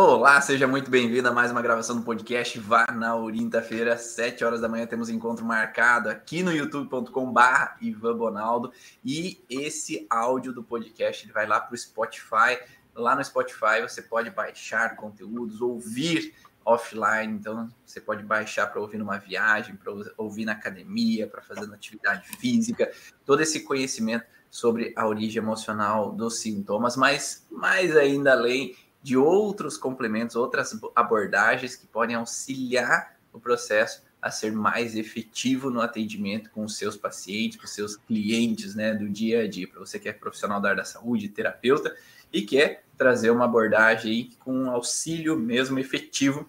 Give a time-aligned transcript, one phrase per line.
[0.00, 4.60] Olá, seja muito bem-vindo a mais uma gravação do podcast Vá na Quinta-feira, 7 horas
[4.60, 8.72] da manhã, temos encontro marcado aqui no youtube.com/barra Ivan Bonaldo.
[9.04, 12.60] E esse áudio do podcast ele vai lá para o Spotify.
[12.94, 16.32] Lá no Spotify você pode baixar conteúdos, ouvir
[16.64, 21.74] offline, então você pode baixar para ouvir numa viagem, para ouvir na academia, para fazer
[21.74, 22.88] atividade física,
[23.26, 29.76] todo esse conhecimento sobre a origem emocional dos sintomas, mas mais ainda além de outros
[29.76, 36.64] complementos, outras abordagens que podem auxiliar o processo a ser mais efetivo no atendimento com
[36.64, 39.68] os seus pacientes, com os seus clientes, né, do dia a dia.
[39.68, 41.96] Para você que é profissional da área da saúde, terapeuta
[42.32, 46.48] e quer trazer uma abordagem com auxílio mesmo efetivo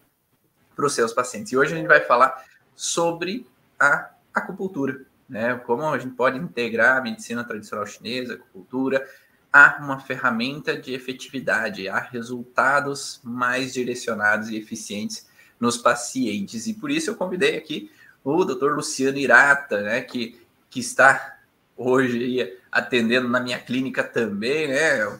[0.75, 1.51] para os seus pacientes.
[1.51, 2.43] E hoje a gente vai falar
[2.75, 3.45] sobre
[3.79, 5.55] a acupuntura, né?
[5.55, 9.07] Como a gente pode integrar a medicina tradicional chinesa, acupuntura,
[9.51, 15.27] há uma ferramenta de efetividade, há resultados mais direcionados e eficientes
[15.59, 16.67] nos pacientes.
[16.67, 17.91] E por isso eu convidei aqui
[18.23, 18.75] o Dr.
[18.75, 21.39] Luciano Irata, né, que, que está
[21.75, 25.19] hoje atendendo na minha clínica também, né,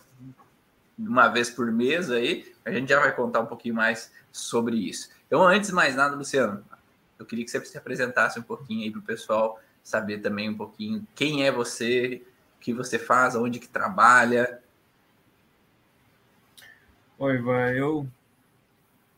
[0.98, 2.54] uma vez por mês aí.
[2.66, 5.10] A gente já vai contar um pouquinho mais sobre isso.
[5.26, 6.64] Então, antes de mais nada, Luciano,
[7.18, 10.58] eu queria que você se apresentasse um pouquinho aí para o pessoal saber também um
[10.58, 12.22] pouquinho quem é você,
[12.60, 14.62] que você faz, onde que trabalha?
[17.18, 18.08] Oi, Ivan, eu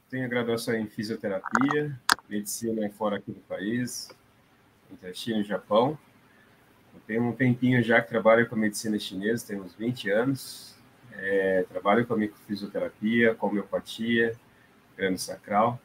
[0.10, 4.10] tenho graduação em fisioterapia, medicina fora aqui do país,
[4.92, 5.98] entre China e Japão.
[6.94, 10.76] Eu tenho um tempinho já que trabalho com medicina chinesa, tenho uns 20 anos.
[11.14, 12.16] É, trabalho com
[12.48, 14.36] fisioterapia, com homeopatia,
[14.96, 15.80] crânio sacral.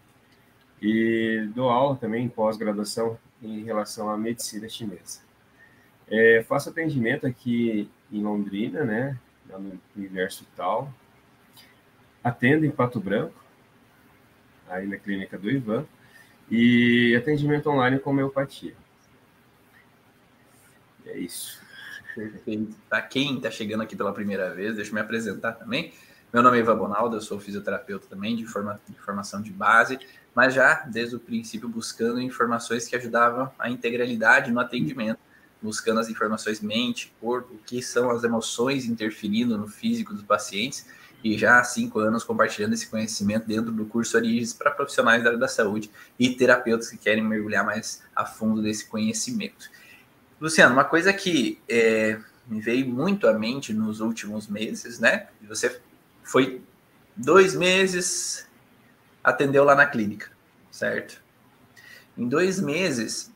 [0.80, 5.25] E dou aula também em pós-graduação em relação à medicina chinesa.
[6.08, 9.18] É, faço atendimento aqui em Londrina, né,
[9.48, 10.92] no Universo Tal.
[12.22, 13.44] Atendo em Pato Branco,
[14.68, 15.86] aí na clínica do Ivan,
[16.50, 18.74] e atendimento online com homeopatia.
[21.04, 21.60] É isso.
[22.88, 25.92] Para quem está chegando aqui pela primeira vez, deixa eu me apresentar também.
[26.32, 29.98] Meu nome é Ivan Bonaldo, eu sou fisioterapeuta também, de, forma, de formação de base,
[30.34, 35.25] mas já desde o princípio buscando informações que ajudavam a integralidade no atendimento
[35.66, 40.86] buscando as informações mente, corpo, o que são as emoções interferindo no físico dos pacientes,
[41.24, 45.30] e já há cinco anos compartilhando esse conhecimento dentro do curso Origens para profissionais da
[45.30, 49.68] área da saúde e terapeutas que querem mergulhar mais a fundo desse conhecimento.
[50.40, 55.26] Luciano, uma coisa que é, me veio muito à mente nos últimos meses, né?
[55.48, 55.80] Você
[56.22, 56.62] foi
[57.16, 58.46] dois meses,
[59.24, 60.30] atendeu lá na clínica,
[60.70, 61.20] certo?
[62.16, 63.32] Em dois meses,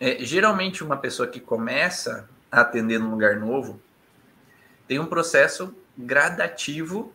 [0.00, 3.80] é, geralmente, uma pessoa que começa a atender num lugar novo
[4.86, 7.12] tem um processo gradativo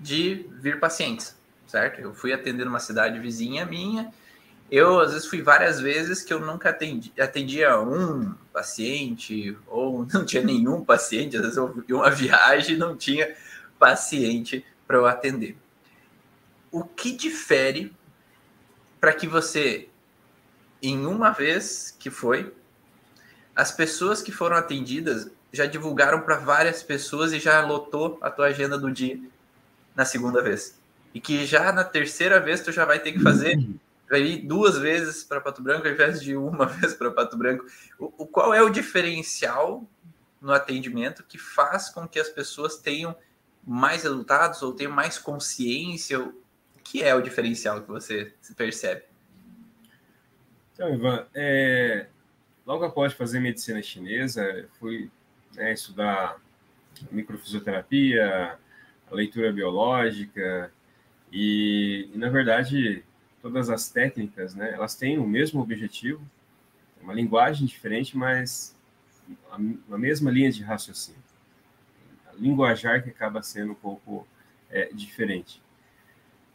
[0.00, 1.36] de vir pacientes,
[1.66, 2.00] certo?
[2.00, 4.12] Eu fui atender numa cidade vizinha minha,
[4.70, 10.24] eu às vezes fui várias vezes que eu nunca atendi, atendia um paciente ou não
[10.24, 13.34] tinha nenhum paciente, às vezes eu fui uma viagem e não tinha
[13.78, 15.56] paciente para eu atender.
[16.72, 17.94] O que difere
[19.00, 19.88] para que você
[20.88, 22.52] em uma vez que foi,
[23.54, 28.46] as pessoas que foram atendidas já divulgaram para várias pessoas e já lotou a tua
[28.46, 29.20] agenda do dia
[29.94, 30.78] na segunda vez.
[31.14, 33.56] E que já na terceira vez tu já vai ter que fazer
[34.10, 37.64] vai ir duas vezes para Pato Branco ao invés de uma vez para Pato Branco.
[37.98, 39.88] O, o, qual é o diferencial
[40.40, 43.16] no atendimento que faz com que as pessoas tenham
[43.66, 46.20] mais resultados ou tenham mais consciência?
[46.20, 46.34] O
[46.82, 49.13] que é o diferencial que você percebe?
[50.74, 52.08] Então, Ivan, é,
[52.66, 55.08] logo após fazer medicina chinesa, fui
[55.54, 56.36] né, estudar
[57.12, 58.58] microfisioterapia,
[59.14, 60.72] leitura biológica,
[61.32, 63.04] e, e, na verdade,
[63.40, 66.20] todas as técnicas, né, elas têm o mesmo objetivo,
[67.00, 68.76] uma linguagem diferente, mas
[69.52, 71.22] a, a mesma linha de raciocínio.
[72.26, 74.26] A linguajar que acaba sendo um pouco
[74.70, 75.62] é, diferente.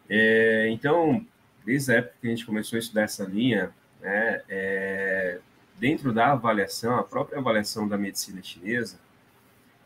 [0.09, 1.25] É, então,
[1.65, 5.39] desde a época que a gente começou a estudar essa linha, né, é,
[5.77, 8.99] dentro da avaliação, a própria avaliação da medicina chinesa,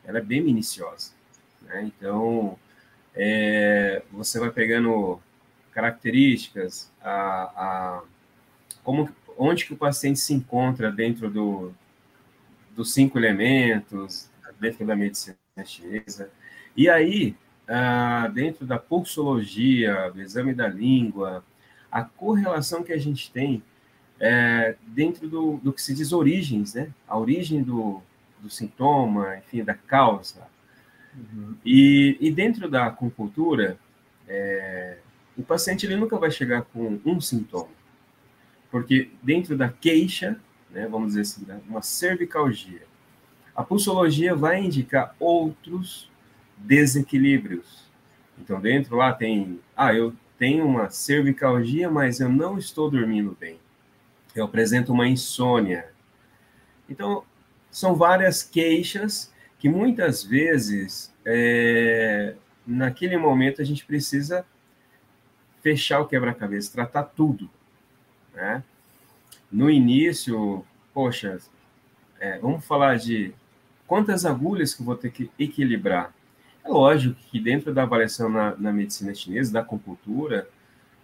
[0.04, 1.12] ela é bem minuciosa.
[1.62, 1.92] Né?
[1.96, 2.58] Então,
[3.16, 5.22] é, você vai pegando
[5.72, 7.12] características, a,
[7.56, 8.04] a,
[8.84, 11.74] como, onde que o paciente se encontra dentro do,
[12.76, 14.30] dos cinco elementos,
[14.60, 16.30] dentro da medicina chinesa.
[16.76, 17.36] E aí,
[18.34, 21.44] dentro da pulsologia, do exame da língua,
[21.92, 23.64] a correlação que a gente tem
[24.26, 26.90] é, dentro do, do, que se diz origens, né?
[27.06, 28.02] A origem do,
[28.40, 30.48] do sintoma, enfim, da causa.
[31.14, 31.56] Uhum.
[31.66, 33.78] E, e, dentro da acupuntura,
[34.26, 35.00] é,
[35.38, 37.68] o paciente ele nunca vai chegar com um sintoma,
[38.72, 40.40] porque dentro da queixa,
[40.72, 42.84] né, vamos dizer assim, uma cervicalgia,
[43.54, 46.10] a pulsologia vai indicar outros
[46.58, 47.84] desequilíbrios.
[48.40, 53.60] Então, dentro lá tem, ah, eu tenho uma cervicalgia, mas eu não estou dormindo bem.
[54.36, 55.90] Eu apresento uma insônia.
[56.90, 57.24] Então,
[57.72, 62.36] são várias queixas que muitas vezes, é,
[62.66, 64.46] naquele momento, a gente precisa
[65.62, 67.50] fechar o quebra-cabeça, tratar tudo.
[68.34, 68.62] Né?
[69.52, 71.40] No início, poxa,
[72.20, 73.34] é, vamos falar de
[73.88, 76.14] quantas agulhas que eu vou ter que equilibrar.
[76.64, 80.48] É lógico que dentro da avaliação na, na medicina chinesa, da acupuntura,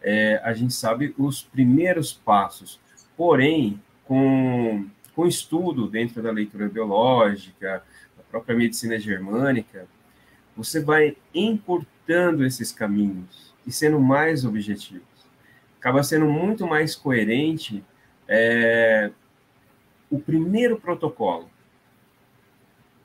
[0.02, 2.80] é, a gente sabe os primeiros passos.
[3.20, 7.84] Porém, com, com estudo dentro da leitura biológica,
[8.16, 9.90] da própria medicina germânica,
[10.56, 15.04] você vai encurtando esses caminhos e sendo mais objetivos.
[15.78, 17.84] Acaba sendo muito mais coerente
[18.26, 19.12] é,
[20.10, 21.50] o primeiro protocolo.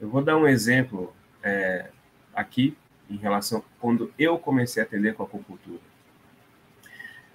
[0.00, 1.12] Eu vou dar um exemplo
[1.42, 1.90] é,
[2.32, 2.76] aqui
[3.10, 5.82] em relação quando eu comecei a atender com a acupuntura.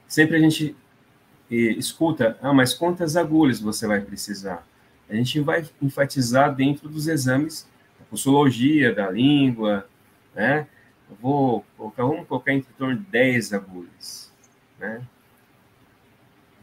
[0.07, 0.77] Sempre a gente
[1.49, 4.65] escuta, ah, mas quantas agulhas você vai precisar?
[5.09, 7.67] A gente vai enfatizar dentro dos exames
[7.99, 9.87] da pulsologia, da língua,
[10.35, 10.67] né?
[11.19, 14.31] Vou colocar, vamos colocar em torno de 10 agulhas,
[14.77, 15.01] né?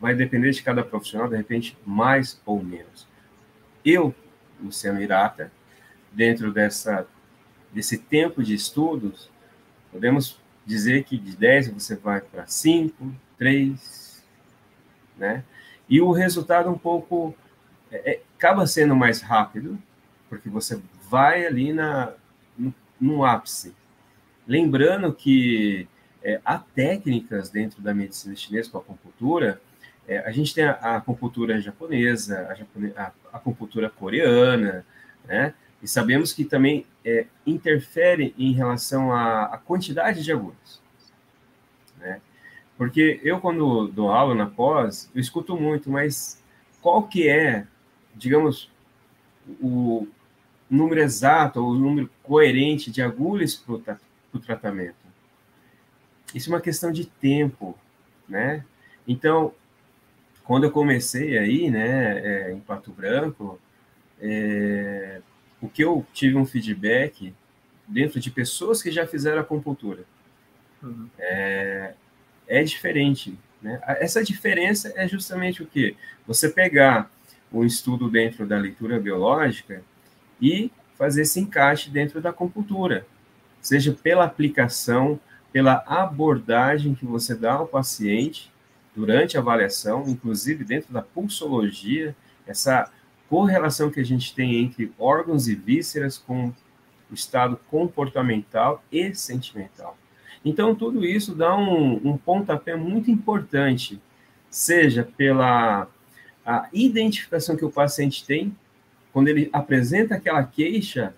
[0.01, 3.09] Vai depender de cada profissional, de repente, mais ou menos.
[3.85, 4.15] Eu,
[4.63, 5.51] Luciano Irata,
[6.13, 7.07] dentro dessa,
[7.73, 9.29] desse tempo de estudos,
[9.91, 14.06] podemos dizer que de 10 você vai para 5, 3,
[15.17, 15.45] né?
[15.89, 17.35] E o resultado um pouco
[17.91, 19.79] é, é, acaba sendo mais rápido,
[20.29, 22.13] porque você vai ali na,
[22.59, 23.75] no, no ápice,
[24.47, 25.89] Lembrando que
[26.23, 29.61] é, há técnicas dentro da medicina chinesa com a acupuntura.
[30.07, 34.87] É, a gente tem a, a acupuntura japonesa, a, japone, a, a acupuntura coreana,
[35.27, 35.53] né?
[35.83, 40.81] E sabemos que também é, interfere em relação à, à quantidade de agulhas.
[42.77, 46.43] Porque eu, quando dou aula na pós, eu escuto muito, mas
[46.81, 47.67] qual que é,
[48.15, 48.71] digamos,
[49.61, 50.07] o
[50.69, 53.99] número exato, ou o número coerente de agulhas para
[54.31, 54.97] para o tratamento.
[56.35, 57.77] Isso é uma questão de tempo,
[58.29, 58.65] né?
[59.07, 59.55] Então,
[60.45, 63.59] quando eu comecei aí, né, é, em Pato Branco,
[64.21, 65.21] é,
[65.61, 67.33] o que eu tive um feedback
[67.87, 70.05] dentro de pessoas que já fizeram acupuntura
[70.83, 71.09] uhum.
[71.19, 71.95] é,
[72.49, 73.39] é diferente.
[73.61, 73.81] Né?
[74.01, 75.97] Essa diferença é justamente o que?
[76.27, 77.11] Você pegar
[77.51, 79.83] o estudo dentro da leitura biológica
[80.41, 83.07] e fazer esse encaixe dentro da acupuntura
[83.61, 85.19] seja pela aplicação,
[85.53, 88.53] pela abordagem que você dá ao paciente
[88.95, 92.15] durante a avaliação, inclusive dentro da pulsologia,
[92.47, 92.91] essa
[93.29, 96.53] correlação que a gente tem entre órgãos e vísceras com
[97.11, 99.99] o estado comportamental e sentimental.
[100.47, 104.01] Então, tudo isso dá um, um pontapé muito importante,
[104.49, 105.89] seja pela
[106.45, 108.57] a identificação que o paciente tem,
[109.13, 111.13] quando ele apresenta aquela queixa,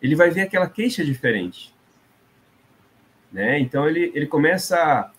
[0.00, 1.74] ele vai ver aquela queixa diferente.
[3.32, 3.58] Né?
[3.58, 5.12] Então ele, ele começa,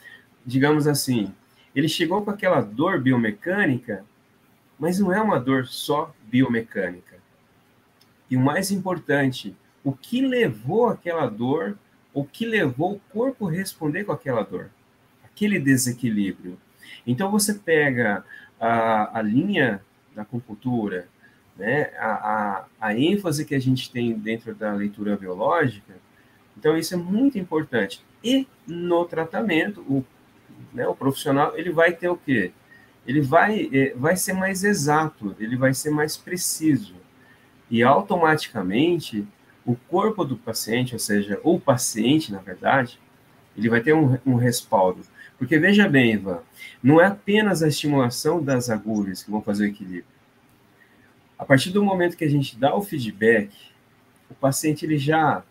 [0.45, 1.33] digamos assim,
[1.75, 4.05] ele chegou com aquela dor biomecânica,
[4.79, 7.17] mas não é uma dor só biomecânica.
[8.29, 11.77] E o mais importante, o que levou aquela dor,
[12.13, 14.69] o que levou o corpo a responder com aquela dor,
[15.23, 16.57] aquele desequilíbrio.
[17.05, 18.23] Então você pega
[18.59, 19.81] a, a linha
[20.15, 21.07] da acupuntura,
[21.57, 25.93] né, a, a, a ênfase que a gente tem dentro da leitura biológica.
[26.57, 28.03] Então, isso é muito importante.
[28.23, 30.05] E no tratamento, o,
[30.73, 32.51] né, o profissional ele vai ter o quê?
[33.05, 36.95] Ele vai, é, vai ser mais exato, ele vai ser mais preciso.
[37.69, 39.27] E automaticamente,
[39.71, 42.99] o corpo do paciente, ou seja, o paciente, na verdade,
[43.57, 45.01] ele vai ter um, um respaldo.
[45.37, 46.39] Porque veja bem, Ivan,
[46.81, 50.19] não é apenas a estimulação das agulhas que vão fazer o equilíbrio
[51.39, 53.49] a partir do momento que a gente dá o feedback,
[54.29, 55.41] o paciente ele já,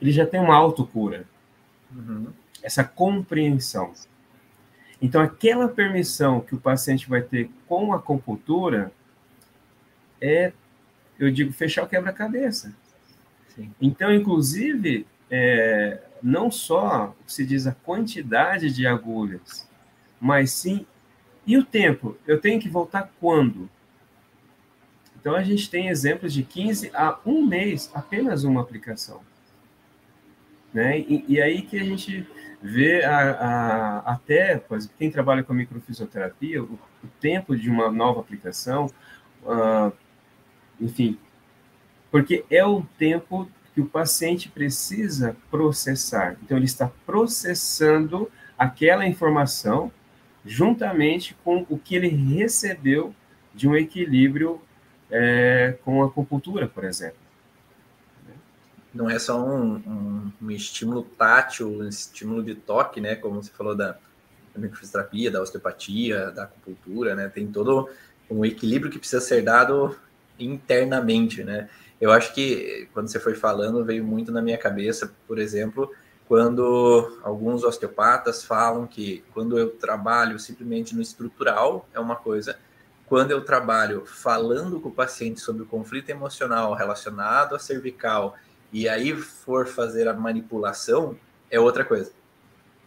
[0.00, 1.26] ele já tem uma autocura.
[1.94, 2.28] Uhum.
[2.62, 3.92] Essa compreensão.
[5.00, 8.90] Então, aquela permissão que o paciente vai ter com a acupuntura
[10.18, 10.54] é,
[11.18, 12.74] eu digo, fechar o quebra-cabeça.
[13.80, 19.68] Então, inclusive, é, não só se diz a quantidade de agulhas,
[20.20, 20.86] mas sim.
[21.46, 22.16] E o tempo?
[22.26, 23.70] Eu tenho que voltar quando?
[25.18, 29.20] Então, a gente tem exemplos de 15 a um mês, apenas uma aplicação.
[30.72, 30.98] Né?
[31.00, 32.26] E, e aí que a gente
[32.60, 34.62] ver a, a, até,
[34.98, 38.90] quem trabalha com microfisioterapia, o, o tempo de uma nova aplicação,
[39.42, 39.92] uh,
[40.80, 41.18] enfim,
[42.16, 46.38] porque é o tempo que o paciente precisa processar.
[46.42, 49.92] Então, ele está processando aquela informação
[50.42, 53.14] juntamente com o que ele recebeu
[53.54, 54.62] de um equilíbrio
[55.10, 57.18] é, com a acupuntura, por exemplo.
[58.94, 63.14] Não é só um, um, um, estímulo tátil, um estímulo de toque, né?
[63.14, 63.92] Como você falou da,
[64.54, 67.28] da microfisioterapia, da osteopatia, da acupuntura, né?
[67.28, 67.90] Tem todo
[68.30, 69.94] um equilíbrio que precisa ser dado
[70.38, 71.68] internamente, né?
[72.00, 75.90] Eu acho que quando você foi falando, veio muito na minha cabeça, por exemplo,
[76.28, 82.58] quando alguns osteopatas falam que quando eu trabalho simplesmente no estrutural é uma coisa,
[83.06, 88.36] quando eu trabalho falando com o paciente sobre o conflito emocional relacionado à cervical
[88.72, 91.16] e aí for fazer a manipulação,
[91.50, 92.12] é outra coisa.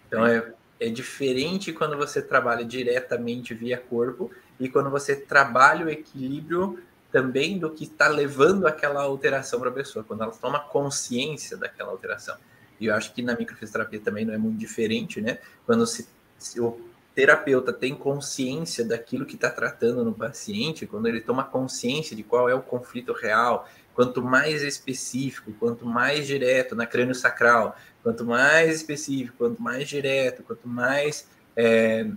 [0.07, 5.89] Então é, é diferente quando você trabalha diretamente via corpo e quando você trabalha o
[5.89, 6.79] equilíbrio
[7.11, 11.91] também do que está levando aquela alteração para a pessoa, quando ela toma consciência daquela
[11.91, 12.37] alteração.
[12.79, 15.39] E eu acho que na microfisioterapia também não é muito diferente, né?
[15.65, 16.79] Quando se, se o
[17.13, 22.47] terapeuta tem consciência daquilo que está tratando no paciente, quando ele toma consciência de qual
[22.47, 28.73] é o conflito real, quanto mais específico, quanto mais direto na crânio sacral, quanto mais
[28.73, 32.07] específico, quanto mais direto, quanto mais é,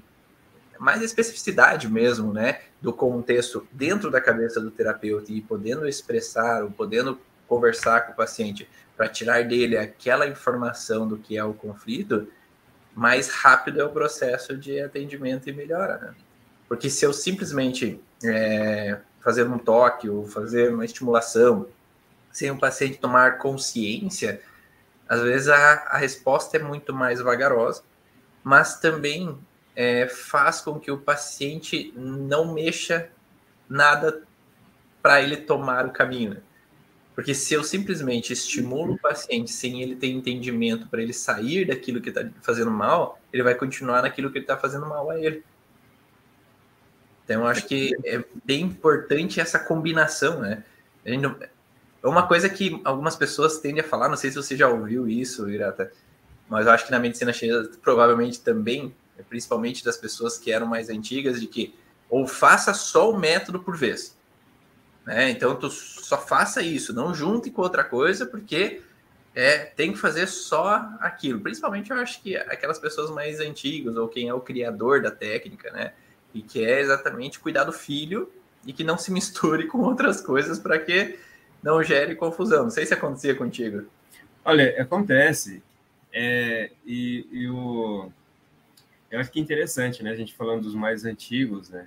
[0.78, 6.71] mais especificidade mesmo, né, do contexto dentro da cabeça do terapeuta e podendo expressar ou
[6.71, 12.27] podendo conversar com o paciente para tirar dele aquela informação do que é o conflito,
[12.95, 15.99] mais rápido é o processo de atendimento e melhora.
[15.99, 16.15] Né?
[16.69, 21.69] Porque se eu simplesmente é, fazer um toque ou fazer uma estimulação
[22.33, 24.41] sem o paciente tomar consciência,
[25.09, 27.83] às vezes a, a resposta é muito mais vagarosa,
[28.43, 29.39] mas também
[29.75, 33.09] é, faz com que o paciente não mexa
[33.69, 34.23] nada
[35.00, 36.35] para ele tomar o caminho.
[36.35, 36.41] Né?
[37.14, 42.00] Porque se eu simplesmente estimulo o paciente sem ele ter entendimento para ele sair daquilo
[42.00, 45.45] que está fazendo mal, ele vai continuar naquilo que está fazendo mal a ele.
[47.25, 50.64] Então, eu acho que é bem importante essa combinação, né?
[51.05, 55.09] É uma coisa que algumas pessoas tendem a falar, não sei se você já ouviu
[55.09, 55.93] isso, Irata,
[56.49, 58.95] mas eu acho que na medicina chinesa provavelmente também,
[59.28, 61.75] principalmente das pessoas que eram mais antigas, de que
[62.09, 64.16] ou faça só o método por vez.
[65.04, 65.31] Né?
[65.31, 68.83] Então, tu só faça isso, não junte com outra coisa, porque
[69.35, 71.40] é, tem que fazer só aquilo.
[71.40, 75.71] Principalmente, eu acho que aquelas pessoas mais antigas, ou quem é o criador da técnica,
[75.71, 75.92] né?
[76.35, 78.31] E que é exatamente cuidar do filho
[78.66, 81.19] e que não se misture com outras coisas para que
[81.62, 82.64] não gere confusão.
[82.64, 83.87] Não sei se acontecia contigo.
[84.45, 85.62] Olha, acontece.
[86.12, 88.12] É, e, e o,
[89.12, 90.11] eu acho que é interessante, né?
[90.11, 91.87] A gente falando dos mais antigos, né?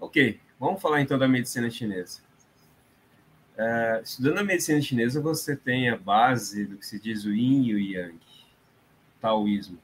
[0.00, 2.20] Ok, vamos falar então da medicina chinesa.
[3.56, 7.64] Uh, estudando a medicina chinesa, você tem a base do que se diz o yin
[7.66, 8.18] e o yang,
[9.20, 9.78] taoísmo.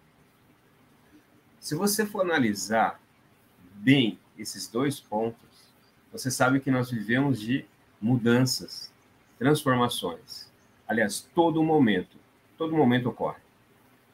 [1.61, 3.01] Se você for analisar
[3.75, 5.49] bem esses dois pontos,
[6.11, 7.65] você sabe que nós vivemos de
[8.01, 8.93] mudanças,
[9.39, 10.51] transformações.
[10.89, 12.17] Aliás, todo momento,
[12.59, 13.41] todo momento ocorre.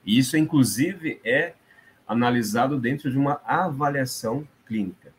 [0.05, 1.55] E isso, inclusive, é
[2.09, 5.13] analisado dentro de uma avaliação clínica.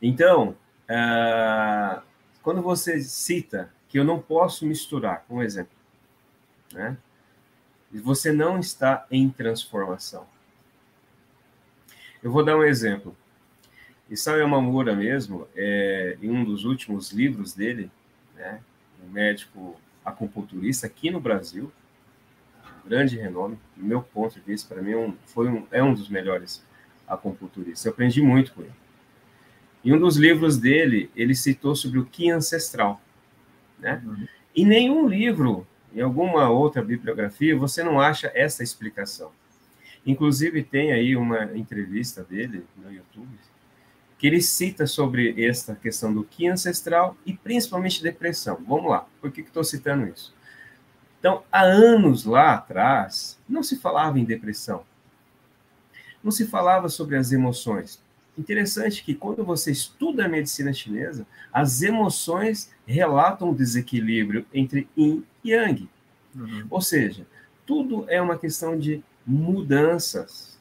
[0.00, 0.56] Então,
[0.88, 2.02] uh,
[2.42, 5.76] quando você cita que eu não posso misturar, um exemplo,
[6.72, 6.96] né?
[7.90, 10.26] Você não está em transformação.
[12.22, 13.16] Eu vou dar um exemplo.
[14.10, 17.90] Isao Yamamura mesmo, é, em um dos últimos livros dele,
[18.34, 18.60] né,
[19.02, 21.72] um médico acupunturista aqui no Brasil,
[22.88, 25.92] grande renome, do meu ponto de vista, para mim é um, foi um, é um
[25.92, 26.64] dos melhores
[27.06, 27.84] acupunturistas.
[27.84, 28.72] Eu aprendi muito com ele.
[29.84, 33.00] Em um dos livros dele, ele citou sobre o Ki ancestral.
[33.78, 34.02] Né?
[34.04, 34.26] Uhum.
[34.56, 39.30] Em nenhum livro, em alguma outra bibliografia, você não acha essa explicação.
[40.04, 43.28] Inclusive, tem aí uma entrevista dele no YouTube,
[44.18, 48.58] que ele cita sobre esta questão do Ki ancestral e principalmente depressão.
[48.66, 50.34] Vamos lá, por que estou citando isso?
[51.18, 54.84] Então, há anos lá atrás, não se falava em depressão.
[56.22, 58.00] Não se falava sobre as emoções.
[58.36, 65.24] Interessante que quando você estuda a medicina chinesa, as emoções relatam o desequilíbrio entre yin
[65.42, 65.88] e yang.
[66.36, 66.66] Uhum.
[66.70, 67.26] Ou seja,
[67.66, 70.56] tudo é uma questão de mudanças.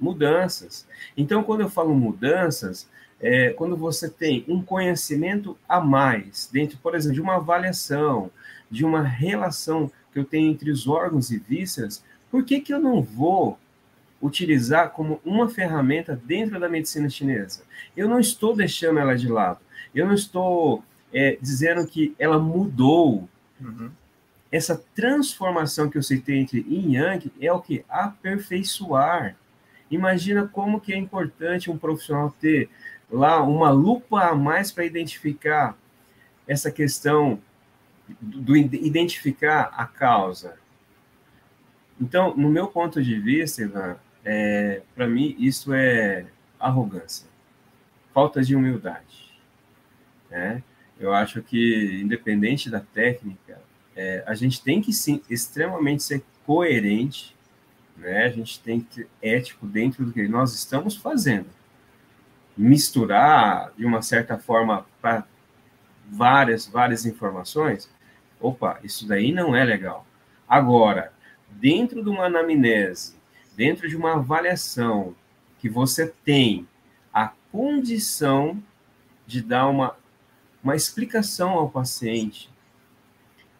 [0.00, 0.86] Mudanças.
[1.16, 2.88] Então, quando eu falo mudanças,
[3.20, 8.30] é quando você tem um conhecimento a mais, dentro, por exemplo, de uma avaliação,
[8.70, 12.78] de uma relação que eu tenho entre os órgãos e vísceras, Por que, que eu
[12.78, 13.58] não vou
[14.22, 17.64] utilizar como uma ferramenta dentro da medicina chinesa?
[17.96, 19.58] Eu não estou deixando ela de lado.
[19.92, 23.28] Eu não estou é, dizendo que ela mudou.
[23.60, 23.90] Uhum.
[24.52, 27.84] Essa transformação que eu citei entre yin e yang é o que?
[27.88, 29.36] Aperfeiçoar.
[29.90, 32.70] Imagina como que é importante um profissional ter
[33.10, 35.76] lá uma lupa a mais para identificar
[36.46, 37.40] essa questão
[38.20, 40.56] do, identificar a causa.
[42.00, 46.26] Então, no meu ponto de vista, Ivan, é, para mim isso é
[46.58, 47.26] arrogância,
[48.12, 49.30] falta de humildade.
[50.30, 50.62] Né?
[50.98, 53.60] Eu acho que, independente da técnica,
[53.96, 57.36] é, a gente tem que sim, extremamente ser coerente,
[57.96, 58.24] né?
[58.24, 61.48] a gente tem que ser ético dentro do que nós estamos fazendo.
[62.56, 65.24] Misturar de uma certa forma para
[66.10, 67.90] várias, várias informações,
[68.40, 70.06] opa, isso daí não é legal.
[70.48, 71.12] Agora,
[71.48, 73.16] dentro de uma anamnese,
[73.56, 75.14] dentro de uma avaliação
[75.58, 76.66] que você tem
[77.12, 78.62] a condição
[79.26, 79.96] de dar uma,
[80.62, 82.50] uma explicação ao paciente.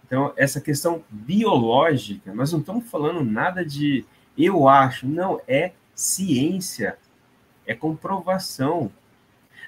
[0.05, 4.05] Então, essa questão biológica, nós não estamos falando nada de
[4.37, 6.99] eu acho, não, é ciência,
[7.67, 8.91] é comprovação.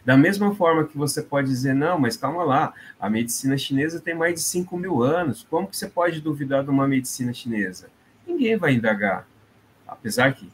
[0.04, 4.14] Da mesma forma que você pode dizer, não, mas calma lá, a medicina chinesa tem
[4.14, 7.88] mais de 5 mil anos, como que você pode duvidar de uma medicina chinesa?
[8.26, 9.28] Ninguém vai indagar,
[9.86, 10.50] apesar que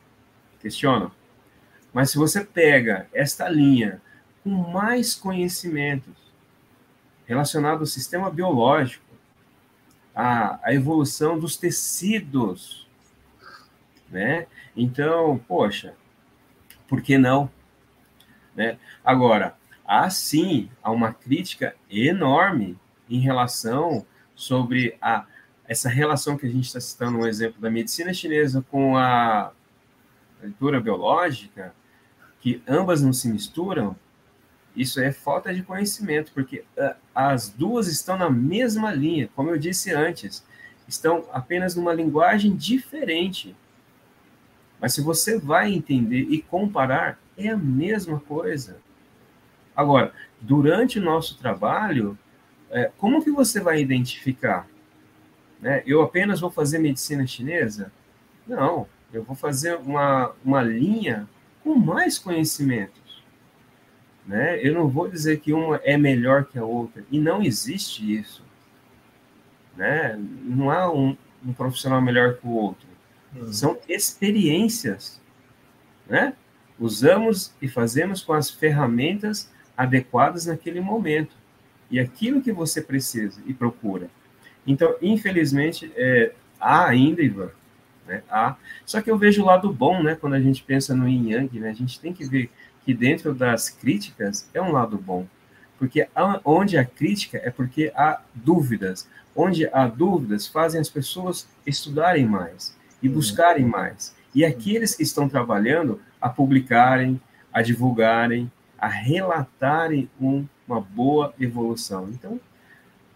[0.61, 1.11] questionam.
[1.93, 4.03] Mas se você pega esta linha
[4.45, 6.15] com mais conhecimentos
[7.27, 9.05] relacionados ao sistema biológico,
[10.15, 12.89] a evolução dos tecidos,
[14.11, 14.47] né?
[14.77, 15.95] Então, poxa,
[16.89, 17.49] por que não?
[18.59, 18.77] Né?
[19.05, 19.55] Agora,
[19.87, 22.77] há sim há uma crítica enorme
[23.09, 25.25] em relação sobre a,
[25.69, 29.53] essa relação que a gente está citando, um exemplo da medicina chinesa com a
[30.43, 31.73] leitura biológica,
[32.41, 33.95] que ambas não se misturam,
[34.75, 39.59] isso é falta de conhecimento, porque uh, as duas estão na mesma linha, como eu
[39.59, 40.45] disse antes,
[40.89, 43.55] estão apenas numa linguagem diferente.
[44.81, 48.79] Mas se você vai entender e comparar, é a mesma coisa.
[49.75, 52.19] Agora, durante o nosso trabalho,
[52.71, 54.67] é, como que você vai identificar?
[55.61, 55.83] Né?
[55.87, 57.93] Eu apenas vou fazer medicina chinesa?
[58.47, 61.29] Não, eu vou fazer uma, uma linha
[61.63, 63.23] com mais conhecimentos.
[64.27, 64.59] Né?
[64.63, 68.45] Eu não vou dizer que uma é melhor que a outra, e não existe isso.
[69.77, 70.19] Né?
[70.45, 72.89] Não há um, um profissional melhor que o outro.
[73.35, 73.53] Uhum.
[73.53, 75.21] São experiências,
[76.09, 76.35] né?
[76.79, 81.35] Usamos e fazemos com as ferramentas adequadas naquele momento.
[81.91, 84.09] E aquilo que você precisa e procura.
[84.67, 87.51] Então, infelizmente, é, há ainda, Ivan,
[88.09, 88.23] né?
[88.29, 88.57] Há.
[88.85, 90.15] Só que eu vejo o lado bom, né?
[90.15, 91.71] Quando a gente pensa no yin yang, né?
[91.71, 92.51] A gente tem que ver
[92.85, 95.27] que dentro das críticas é um lado bom.
[95.79, 96.09] Porque
[96.45, 99.09] onde há crítica é porque há dúvidas.
[99.37, 103.15] Onde há dúvidas fazem as pessoas estudarem mais e uhum.
[103.15, 104.17] buscarem mais.
[104.35, 107.21] E aqueles que estão trabalhando a publicarem,
[107.53, 112.09] a divulgarem, a relatarem um, uma boa evolução.
[112.11, 112.41] Então,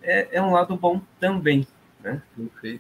[0.03, 1.67] é, é, um lado bom também.
[2.03, 2.21] Né?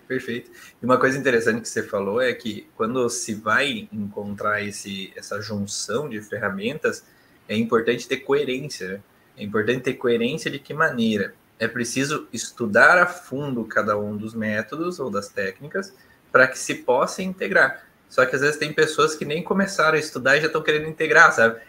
[0.09, 0.51] Perfeito.
[0.83, 5.41] E uma coisa interessante que você falou é que quando se vai encontrar esse, essa
[5.41, 7.05] junção de ferramentas,
[7.49, 8.89] é importante ter coerência.
[8.89, 9.01] Né?
[9.37, 11.35] É importante ter coerência de que maneira?
[11.59, 15.95] É preciso estudar a fundo cada um dos métodos ou das técnicas
[16.33, 17.87] para que se possa integrar.
[18.13, 20.87] Só que às vezes tem pessoas que nem começaram a estudar e já estão querendo
[20.87, 21.63] integrar, sabe?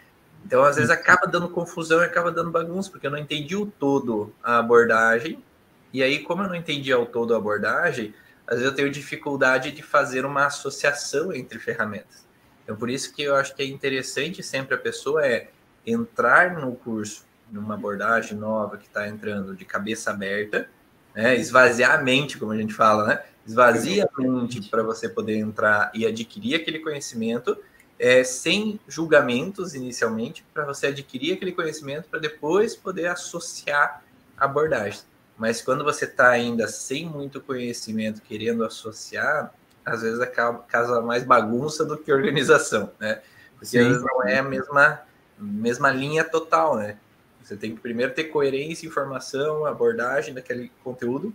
[0.44, 3.64] Então, às vezes acaba dando confusão e acaba dando bagunça, porque eu não entendi o
[3.64, 5.42] todo a abordagem.
[5.90, 8.14] E aí, como eu não entendi ao todo a abordagem,
[8.46, 12.26] às vezes eu tenho dificuldade de fazer uma associação entre ferramentas.
[12.62, 15.48] Então, por isso que eu acho que é interessante sempre a pessoa é
[15.86, 20.68] entrar no curso, numa abordagem nova que está entrando de cabeça aberta,
[21.14, 21.36] né?
[21.36, 23.22] esvaziar a mente, como a gente fala, né?
[23.46, 27.56] Esvazia a mente para você poder entrar e adquirir aquele conhecimento
[27.98, 34.02] é, sem julgamentos inicialmente, para você adquirir aquele conhecimento para depois poder associar
[34.36, 35.06] abordagens.
[35.36, 39.52] Mas quando você está ainda sem muito conhecimento, querendo associar,
[39.84, 43.20] às vezes acaba casa mais bagunça do que organização, né?
[43.52, 43.78] Porque Sim.
[43.80, 45.02] às vezes não é a mesma,
[45.38, 46.96] mesma linha total, né?
[47.42, 51.34] Você tem que primeiro ter coerência, informação, abordagem daquele conteúdo,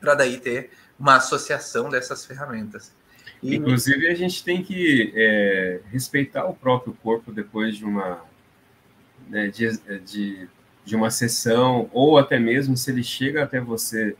[0.00, 2.94] para daí ter uma associação dessas ferramentas.
[3.42, 3.56] E...
[3.56, 8.22] Inclusive, a gente tem que é, respeitar o próprio corpo depois de uma,
[9.28, 10.48] né, de, de,
[10.84, 14.14] de, uma sessão, ou até mesmo se ele chega até você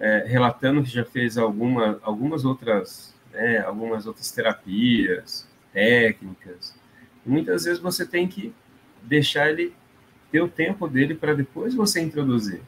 [0.00, 6.74] é, relatando que já fez alguma, algumas outras né, algumas outras terapias, técnicas.
[7.26, 8.54] Muitas vezes você tem que
[9.02, 9.74] deixar ele
[10.30, 12.60] ter o tempo dele para depois você introduzir.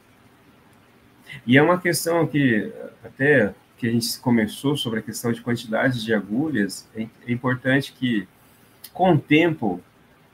[1.45, 2.71] E é uma questão que
[3.03, 7.93] até que a gente começou sobre a questão de quantidade de agulhas, é, é importante
[7.93, 8.27] que
[8.91, 9.81] com o tempo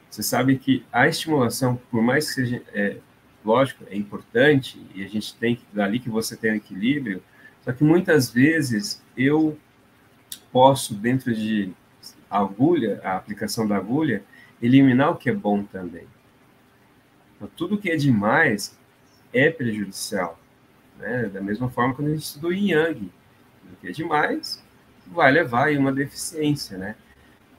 [0.09, 2.97] você sabe que a estimulação, por mais que seja, é,
[3.43, 7.21] lógico, é importante e a gente tem que dali que você tem equilíbrio,
[7.65, 9.57] só que muitas vezes eu
[10.51, 11.73] posso dentro de
[12.29, 14.23] agulha, a aplicação da agulha,
[14.61, 16.07] eliminar o que é bom também.
[17.35, 18.77] Então, tudo que é demais
[19.33, 20.39] é prejudicial.
[21.03, 21.25] Né?
[21.25, 23.11] Da mesma forma quando a gente estudou em Yang,
[23.71, 24.63] o que é demais
[25.05, 26.95] vai levar a uma deficiência, né?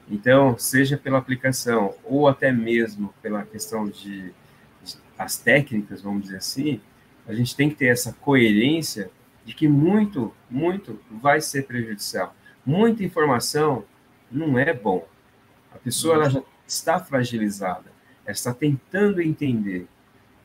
[0.09, 4.33] Então, seja pela aplicação ou até mesmo pela questão de,
[4.83, 6.81] de as técnicas, vamos dizer assim,
[7.27, 9.11] a gente tem que ter essa coerência
[9.45, 12.35] de que muito, muito vai ser prejudicial.
[12.65, 13.85] Muita informação
[14.31, 15.07] não é bom.
[15.71, 17.91] A pessoa ela já está fragilizada,
[18.25, 19.87] ela está tentando entender.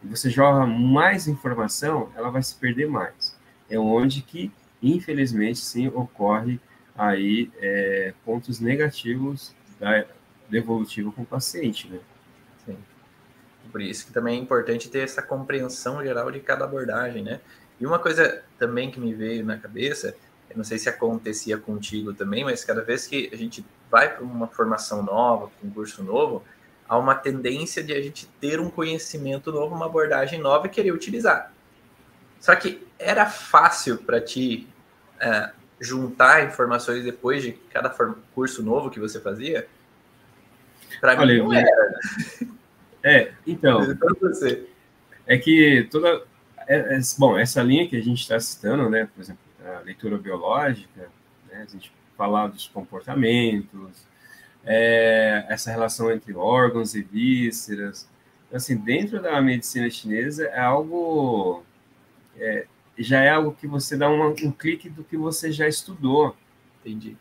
[0.02, 3.36] E você joga mais informação, ela vai se perder mais.
[3.68, 4.50] É onde que,
[4.82, 6.58] infelizmente, sim, ocorre
[6.96, 10.04] aí é, pontos negativos da,
[10.48, 12.00] do evolutivo com o paciente, né?
[12.64, 12.76] Sim.
[13.70, 17.40] Por isso que também é importante ter essa compreensão geral de cada abordagem, né?
[17.78, 20.14] E uma coisa também que me veio na cabeça,
[20.50, 24.24] eu não sei se acontecia contigo também, mas cada vez que a gente vai para
[24.24, 26.42] uma formação nova, para um curso novo,
[26.90, 30.90] há uma tendência de a gente ter um conhecimento novo, uma abordagem nova e querer
[30.90, 31.52] utilizar.
[32.40, 34.66] Só que era fácil para ti
[35.20, 37.88] é, juntar informações depois de cada
[38.34, 39.68] curso novo que você fazia?
[41.00, 41.98] Para mim não era.
[43.04, 43.80] É, então.
[45.26, 46.24] É que toda.
[46.66, 50.18] É, é, bom, essa linha que a gente está citando, né, por exemplo, a leitura
[50.18, 51.08] biológica,
[51.48, 54.04] né, a gente falar dos comportamentos,
[54.64, 58.08] é, essa relação entre órgãos e vísceras.
[58.52, 61.62] Assim, dentro da medicina chinesa é algo
[62.36, 62.66] é,
[62.98, 66.36] já é algo que você dá uma, um clique do que você já estudou.
[66.80, 67.16] Entendi.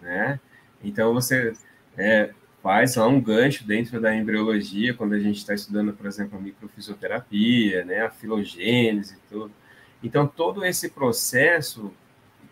[0.00, 0.38] Né?
[0.82, 1.52] Então você
[1.96, 2.30] é,
[2.64, 6.40] faz lá um gancho dentro da embriologia, quando a gente está estudando, por exemplo, a
[6.40, 9.52] microfisioterapia, né, a filogênese e tudo.
[10.02, 11.92] Então, todo esse processo,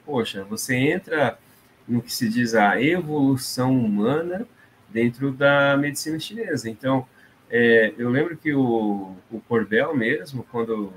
[0.05, 1.39] poxa, você entra
[1.87, 4.47] no que se diz a evolução humana
[4.89, 6.69] dentro da medicina chinesa.
[6.69, 7.07] Então,
[7.51, 10.93] é, eu lembro que o, o Corbel mesmo, quando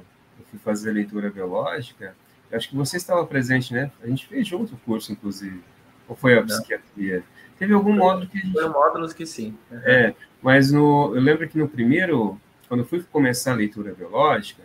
[0.55, 2.15] fui fazer leitura biológica,
[2.51, 3.91] acho que você estava presente, né?
[4.01, 5.61] A gente fez junto o curso, inclusive.
[6.07, 7.23] Ou foi a psiquiatria?
[7.57, 8.53] Teve algum módulo que a gente...
[8.53, 9.57] Foi módulos que sim.
[9.71, 9.79] Uhum.
[9.83, 14.63] É, mas no, eu lembro que no primeiro, quando eu fui começar a leitura biológica,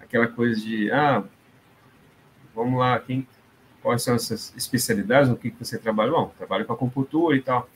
[0.00, 1.22] aquela coisa de, ah,
[2.54, 3.26] vamos lá, quem,
[3.88, 6.10] quais são essas especialidades, no que, que você trabalha?
[6.10, 7.66] Bom, trabalho com acupuntura e tal.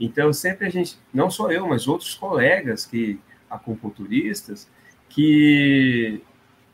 [0.00, 4.68] Então, sempre a gente, não só eu, mas outros colegas que acupunturistas,
[5.08, 6.20] que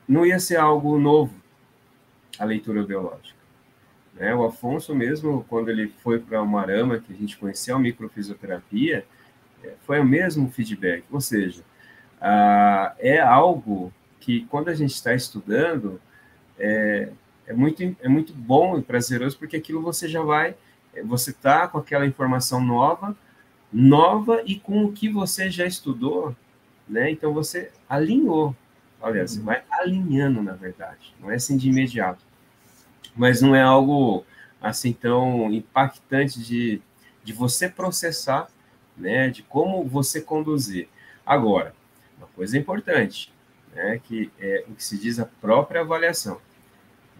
[0.07, 1.31] não ia ser algo novo
[2.39, 3.37] a leitura biológica.
[4.15, 4.33] Né?
[4.33, 9.05] O Afonso mesmo, quando ele foi para o Marama, que a gente conheceu a microfisioterapia,
[9.63, 11.63] é, foi o mesmo feedback, ou seja,
[12.97, 16.01] é algo que quando a gente está estudando
[16.57, 17.09] é,
[17.49, 20.55] é, muito, é muito bom e prazeroso porque aquilo você já vai,
[20.93, 23.17] é, você está com aquela informação nova,
[23.73, 26.33] nova e com o que você já estudou,
[26.87, 27.11] né?
[27.11, 28.55] Então você alinhou
[29.01, 31.15] Olha, você vai alinhando, na verdade.
[31.19, 32.23] Não é assim de imediato.
[33.15, 34.25] Mas não é algo
[34.61, 36.81] assim tão impactante de,
[37.23, 38.49] de você processar,
[38.97, 39.29] né?
[39.29, 40.89] De como você conduzir.
[41.25, 41.73] Agora,
[42.17, 43.31] uma coisa importante,
[43.73, 44.01] né?
[44.03, 46.41] Que é o que se diz a própria avaliação.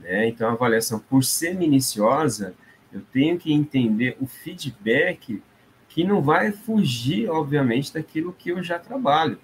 [0.01, 0.27] Né?
[0.27, 2.53] Então, a avaliação, por ser minuciosa,
[2.91, 5.41] eu tenho que entender o feedback
[5.87, 9.39] que não vai fugir, obviamente, daquilo que eu já trabalho,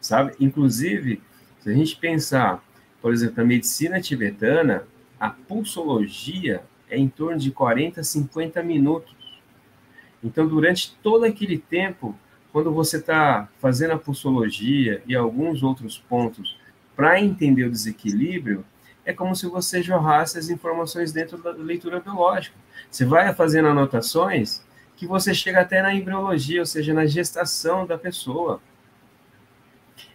[0.00, 0.34] sabe?
[0.38, 1.22] Inclusive,
[1.60, 2.62] se a gente pensar,
[3.00, 4.86] por exemplo, a medicina tibetana,
[5.18, 9.14] a pulsologia é em torno de 40 a 50 minutos.
[10.22, 12.14] Então, durante todo aquele tempo,
[12.52, 16.56] quando você está fazendo a pulsologia e alguns outros pontos
[16.94, 18.64] para entender o desequilíbrio,
[19.06, 22.56] é como se você jorrasse as informações dentro da leitura biológica.
[22.90, 24.62] Você vai fazendo anotações
[24.96, 28.60] que você chega até na embriologia, ou seja, na gestação da pessoa.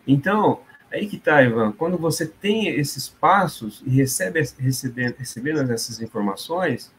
[0.06, 6.02] Então, Aí que tá, Ivan, quando você tem esses passos e recebe recebendo, recebendo essas
[6.02, 6.92] informações,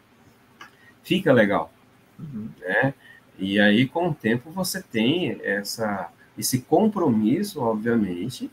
[1.03, 1.71] fica legal,
[2.19, 2.49] uhum.
[2.59, 2.95] né?
[3.39, 8.51] E aí, com o tempo, você tem essa, esse compromisso, obviamente,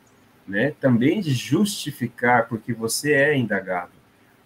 [0.50, 0.74] né?
[0.82, 3.92] Também de justificar porque você é indagado.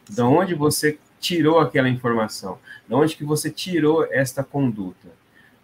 [0.09, 2.59] Da onde você tirou aquela informação?
[2.87, 5.07] De onde que você tirou esta conduta?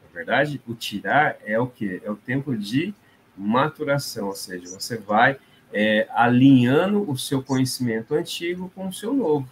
[0.02, 2.02] Na verdade, o tirar é o que?
[2.04, 2.94] É o tempo de
[3.38, 5.38] maturação, ou seja, você vai
[5.74, 9.48] é, alinhando o seu conhecimento antigo com o seu novo.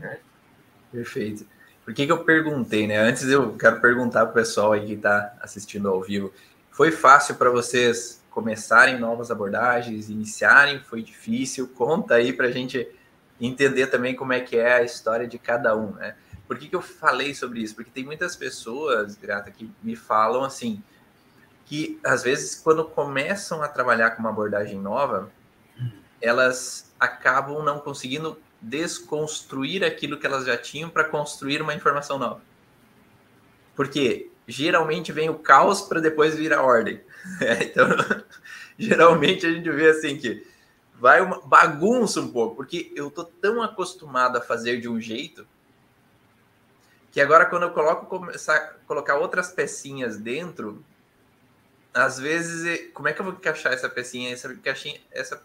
[0.00, 0.18] Né?
[0.92, 1.46] Perfeito.
[1.84, 2.98] Por que, que eu perguntei, né?
[2.98, 6.32] Antes eu quero perguntar para o pessoal aí que está assistindo ao vivo.
[6.70, 10.78] Foi fácil para vocês começarem novas abordagens, iniciarem?
[10.78, 11.66] Foi difícil?
[11.66, 12.88] Conta aí para a gente
[13.40, 16.14] entender também como é que é a história de cada um, né?
[16.46, 17.74] Por que, que eu falei sobre isso?
[17.74, 20.80] Porque tem muitas pessoas, Grata, que me falam assim,
[21.66, 25.28] que às vezes quando começam a trabalhar com uma abordagem nova,
[26.22, 32.40] elas acabam não conseguindo desconstruir aquilo que elas já tinham para construir uma informação nova.
[33.74, 37.00] Porque geralmente vem o caos para depois vir a ordem.
[37.42, 37.86] É, então,
[38.78, 40.46] geralmente a gente vê assim que
[40.94, 45.46] vai uma bagunça um pouco, porque eu tô tão acostumado a fazer de um jeito
[47.10, 50.82] que agora quando eu coloco começar a colocar outras pecinhas dentro,
[51.92, 55.42] às vezes como é que eu vou encaixar essa pecinha, essa caixinha, essa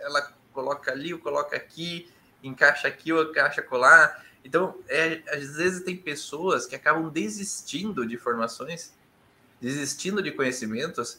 [0.00, 2.10] ela coloca ali, eu coloco aqui,
[2.42, 4.22] encaixa aqui ou encaixa colar.
[4.44, 8.92] Então, é, às vezes tem pessoas que acabam desistindo de formações,
[9.60, 11.18] desistindo de conhecimentos,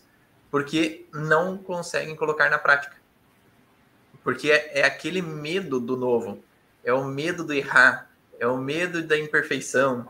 [0.52, 2.96] porque não conseguem colocar na prática.
[4.24, 6.44] Porque é, é aquele medo do novo,
[6.84, 10.08] é o medo do errar, é o medo da imperfeição.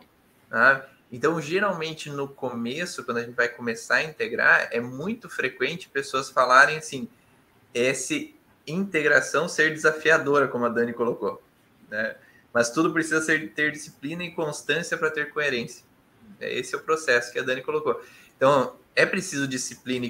[0.50, 0.86] Tá?
[1.12, 6.30] Então, geralmente no começo, quando a gente vai começar a integrar, é muito frequente pessoas
[6.30, 7.08] falarem assim:
[7.74, 8.36] esse
[8.68, 11.42] integração ser desafiadora, como a Dani colocou.
[11.90, 12.16] Né?
[12.56, 15.84] Mas tudo precisa ser, ter disciplina e constância para ter coerência.
[16.40, 18.02] É, esse é o processo que a Dani colocou.
[18.38, 20.10] Então, é preciso disciplina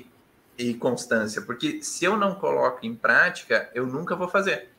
[0.56, 4.70] e constância, porque se eu não coloco em prática, eu nunca vou fazer.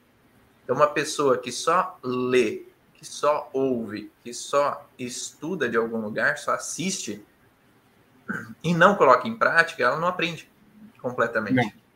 [0.63, 2.63] Então, uma pessoa que só lê,
[2.95, 7.21] que só ouve, que só estuda de algum lugar, só assiste
[8.63, 10.49] e não coloca em prática, ela não aprende
[11.01, 11.75] completamente.
[11.77, 11.87] Não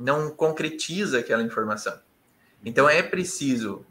[0.00, 1.98] não concretiza aquela informação.
[2.64, 3.84] Então é preciso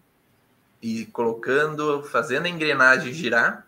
[0.82, 3.68] ir colocando, fazendo a engrenagem girar,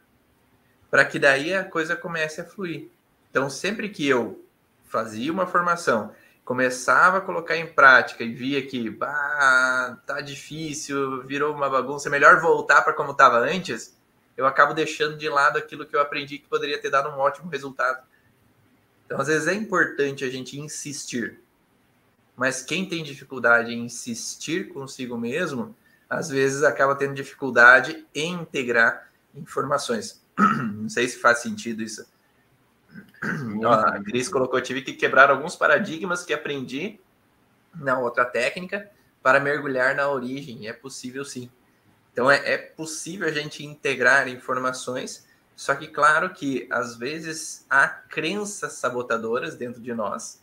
[0.90, 2.90] para que daí a coisa comece a fluir.
[3.30, 4.44] Então, sempre que eu
[4.86, 11.56] fazia uma formação, começava a colocar em prática e via que bah, tá difícil, virou
[11.56, 13.96] uma bagunça, é melhor voltar para como estava antes,
[14.36, 17.50] eu acabo deixando de lado aquilo que eu aprendi que poderia ter dado um ótimo
[17.50, 18.06] resultado.
[19.06, 21.40] Então, às vezes é importante a gente insistir.
[22.36, 25.76] Mas quem tem dificuldade em insistir consigo mesmo,
[26.12, 30.22] às vezes acaba tendo dificuldade em integrar informações.
[30.38, 32.06] Não sei se faz sentido isso.
[33.66, 37.00] a Cris colocou: tive que quebrar alguns paradigmas que aprendi
[37.74, 38.92] na outra técnica
[39.24, 40.68] para mergulhar na origem.
[40.68, 41.50] É possível sim.
[42.12, 47.88] Então é, é possível a gente integrar informações, só que claro que às vezes há
[47.88, 50.42] crenças sabotadoras dentro de nós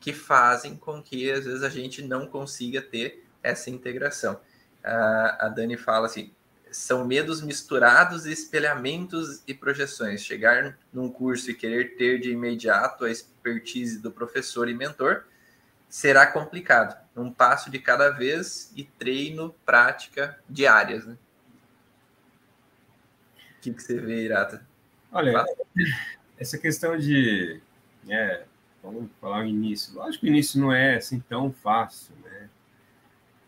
[0.00, 4.40] que fazem com que às vezes a gente não consiga ter essa integração.
[4.82, 6.32] A, a Dani fala assim:
[6.70, 10.22] são medos misturados, espelhamentos e projeções.
[10.22, 15.24] Chegar num curso e querer ter de imediato a expertise do professor e mentor
[15.88, 16.96] será complicado.
[17.16, 21.06] Um passo de cada vez e treino, prática diárias.
[21.06, 21.16] Né?
[23.56, 24.66] O que, que você vê, Irata?
[25.10, 25.48] Olha, Fala.
[26.38, 27.60] essa questão de
[28.08, 28.44] é,
[28.82, 29.94] vamos falar o início.
[29.94, 32.47] Lógico que o início não é assim tão fácil, né?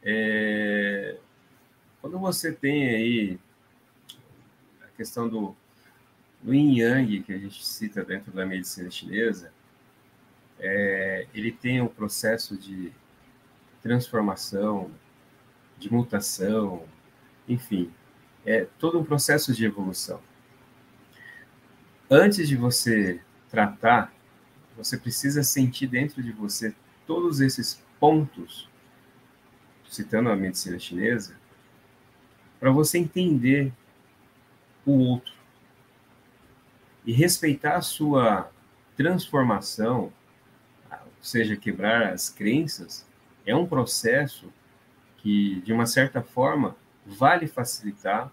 [0.02, 1.16] É,
[2.00, 3.38] quando você tem aí
[4.82, 5.54] a questão do,
[6.42, 9.52] do yin yang que a gente cita dentro da medicina chinesa,
[10.58, 12.92] é, ele tem um processo de
[13.82, 14.90] transformação,
[15.78, 16.84] de mutação,
[17.48, 17.90] enfim,
[18.44, 20.20] é todo um processo de evolução.
[22.10, 24.12] Antes de você tratar
[24.82, 26.74] você precisa sentir dentro de você
[27.06, 28.68] todos esses pontos,
[29.90, 31.36] citando a medicina chinesa,
[32.58, 33.72] para você entender
[34.86, 35.32] o outro
[37.04, 38.50] e respeitar a sua
[38.96, 40.12] transformação,
[40.90, 43.06] ou seja, quebrar as crenças,
[43.44, 44.52] é um processo
[45.18, 48.30] que, de uma certa forma, vai lhe facilitar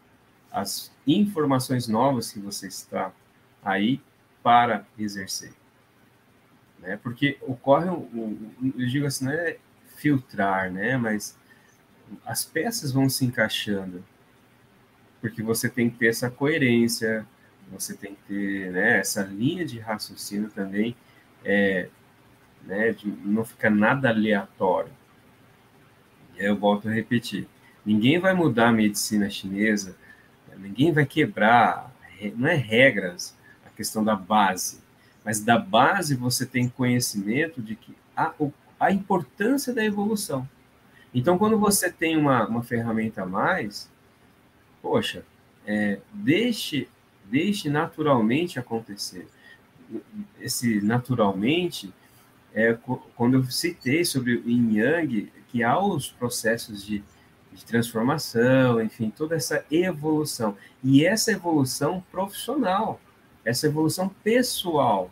[0.52, 3.12] as informações novas que você está
[3.64, 4.02] aí
[4.44, 5.54] para exercer
[6.80, 6.98] né?
[7.02, 9.58] Porque ocorre, eu digo assim, não é
[9.98, 10.98] filtrar, né?
[10.98, 11.37] Mas
[12.26, 14.04] as peças vão se encaixando,
[15.22, 17.26] porque você tem que ter essa coerência,
[17.72, 20.96] você tem que ter né, essa linha de raciocínio também,
[21.44, 21.90] é,
[22.64, 24.92] né, de não ficar nada aleatório.
[26.36, 27.48] E aí eu volto a repetir.
[27.86, 29.96] Ninguém vai mudar a medicina chinesa,
[30.58, 31.94] ninguém vai quebrar,
[32.36, 34.82] não é regras, a questão da base,
[35.24, 38.34] mas da base você tem conhecimento de que a,
[38.80, 40.48] a importância da evolução.
[41.14, 43.90] Então, quando você tem uma, uma ferramenta a mais,
[44.82, 45.26] poxa,
[45.66, 46.88] é, deixe,
[47.26, 49.28] deixe naturalmente acontecer.
[50.40, 51.94] Esse naturalmente
[52.54, 52.78] é
[53.16, 57.04] quando eu citei sobre o yin yang, que há os processos de,
[57.54, 60.58] de transformação, enfim, toda essa evolução.
[60.84, 63.00] E essa evolução profissional,
[63.46, 65.12] essa evolução pessoal,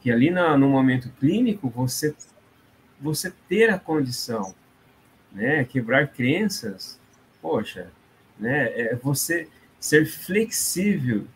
[0.00, 2.14] que ali na, no momento clínico você
[3.00, 4.54] você ter a condição,
[5.38, 6.98] né, quebrar crenças,
[7.40, 7.86] poxa,
[8.36, 9.48] né, é você
[9.78, 11.26] ser flexível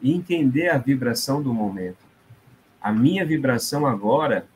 [0.00, 1.98] e entender a vibração do momento.
[2.80, 4.46] A minha vibração agora,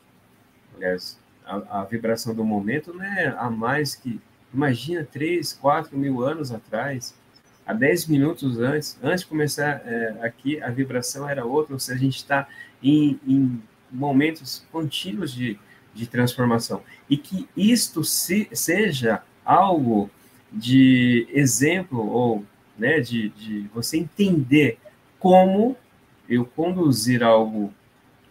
[0.75, 4.19] aliás, a, a vibração do momento não é a mais que,
[4.53, 7.15] imagina, 3, 4 mil anos atrás,
[7.67, 11.99] há 10 minutos antes, antes de começar é, aqui, a vibração era outra, ou seja,
[11.99, 12.49] a gente está
[12.83, 15.59] em, em momentos contínuos de,
[15.99, 16.83] de transformação.
[17.11, 20.09] E que isto se, seja algo
[20.51, 22.45] de exemplo ou
[22.79, 24.79] né, de, de você entender
[25.19, 25.77] como
[26.29, 27.75] eu conduzir algo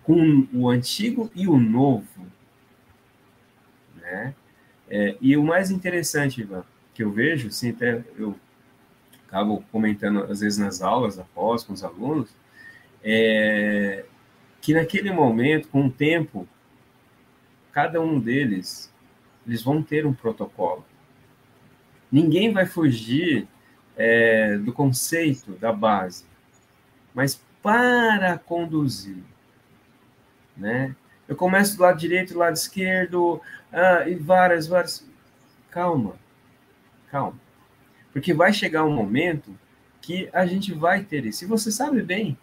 [0.04, 2.26] com o antigo e o novo.
[3.98, 4.34] Né?
[4.90, 8.34] É, e o mais interessante, Ivan, que eu vejo, sim, até eu
[9.28, 12.30] acabo comentando às vezes nas aulas após com os alunos,
[13.04, 14.06] é
[14.68, 16.46] que naquele momento, com o tempo,
[17.78, 18.92] cada um deles,
[19.46, 20.84] eles vão ter um protocolo.
[22.12, 23.48] Ninguém vai fugir
[23.96, 26.26] é, do conceito da base,
[27.14, 29.24] mas para conduzir,
[30.58, 30.96] né?
[31.28, 33.40] Eu começo do lado direito, do lado esquerdo,
[33.72, 35.08] ah, e várias, várias.
[35.70, 36.16] Calma,
[37.12, 37.40] calma,
[38.12, 39.56] porque vai chegar um momento
[40.02, 41.44] que a gente vai ter isso.
[41.44, 42.36] E você sabe bem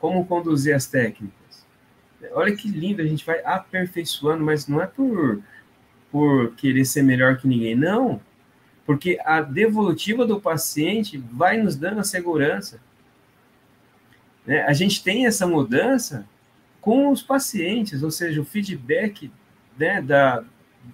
[0.00, 1.45] como conduzir as técnicas.
[2.32, 5.42] Olha que lindo, a gente vai aperfeiçoando, mas não é por,
[6.10, 8.20] por querer ser melhor que ninguém, não
[8.86, 12.80] porque a devolutiva do paciente vai nos dando a segurança.
[14.46, 14.62] Né?
[14.62, 16.24] A gente tem essa mudança
[16.80, 19.30] com os pacientes, ou seja, o feedback
[19.76, 20.44] né, da,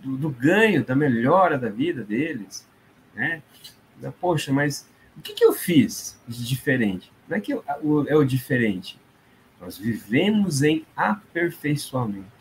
[0.02, 2.66] do, do, ganho, da melhora da vida deles.
[3.14, 3.42] Né?
[4.18, 7.12] Poxa, mas o que, que eu fiz de diferente?
[7.28, 7.62] Não é que eu,
[8.08, 8.98] é o diferente.
[9.62, 12.33] Nós vivemos em aperfeiçoamento.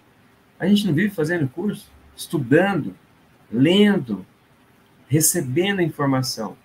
[0.59, 2.95] A gente não vive fazendo curso, estudando,
[3.51, 4.25] lendo,
[5.07, 6.57] recebendo informação.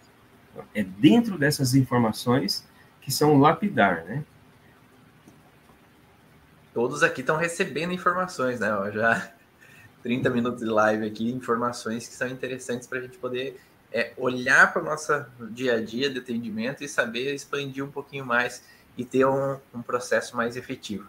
[0.75, 2.67] É dentro dessas informações
[3.03, 4.25] que são lapidar, né?
[6.73, 8.69] Todos aqui estão recebendo informações, né?
[8.95, 9.31] Já
[10.03, 13.61] 30 minutos de live aqui, informações que são interessantes para a gente poder
[13.93, 15.13] é, olhar para o nosso
[15.51, 18.65] dia a dia de atendimento e saber expandir um pouquinho mais
[18.97, 21.09] e ter um, um processo mais efetivo.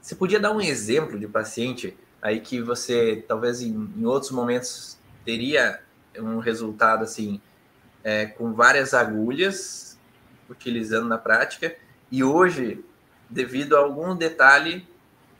[0.00, 4.98] Você podia dar um exemplo de paciente aí que você, talvez em, em outros momentos,
[5.24, 5.80] teria
[6.18, 7.40] um resultado assim
[8.04, 9.98] é, com várias agulhas
[10.48, 11.74] utilizando na prática
[12.10, 12.84] e hoje
[13.30, 14.86] devido a algum detalhe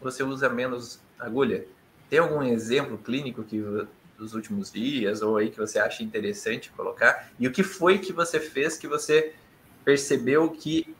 [0.00, 1.66] você usa menos agulha
[2.08, 3.62] tem algum exemplo clínico que
[4.16, 8.12] dos últimos dias ou aí que você acha interessante colocar e o que foi que
[8.12, 9.34] você fez que você
[9.84, 10.94] percebeu que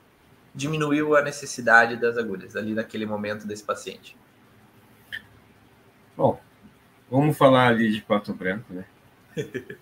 [0.54, 4.16] diminuiu a necessidade das agulhas ali naquele momento desse paciente
[6.16, 6.40] bom
[7.10, 8.84] vamos falar ali de pato branco né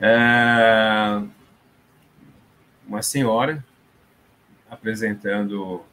[0.00, 1.22] é,
[2.86, 3.64] uma senhora
[4.68, 5.84] apresentando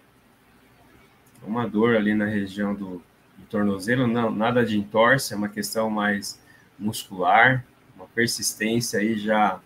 [1.44, 3.02] uma dor ali na região do,
[3.38, 6.40] do tornozelo, não, nada de entorse, é uma questão mais
[6.78, 9.60] muscular, uma persistência aí já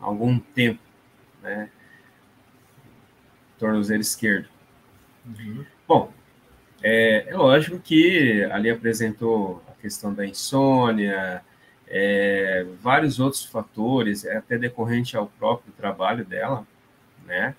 [0.00, 0.80] há algum tempo,
[1.42, 1.70] né?
[3.62, 4.48] Tornozelo esquerdo.
[5.24, 5.64] Uhum.
[5.86, 6.12] Bom,
[6.82, 11.44] é, é, lógico que ali apresentou a questão da insônia,
[11.86, 16.66] é, vários outros fatores, é até decorrente ao próprio trabalho dela,
[17.24, 17.54] né?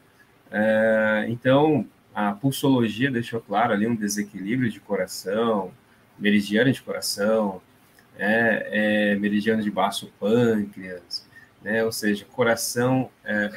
[0.52, 5.72] É, então, a pulsologia deixou claro ali um desequilíbrio de coração,
[6.20, 7.62] meridiano de coração,
[8.18, 11.23] é, é, meridiano de baixo pâncreas,
[11.64, 11.84] né?
[11.84, 13.50] Ou seja, coração é,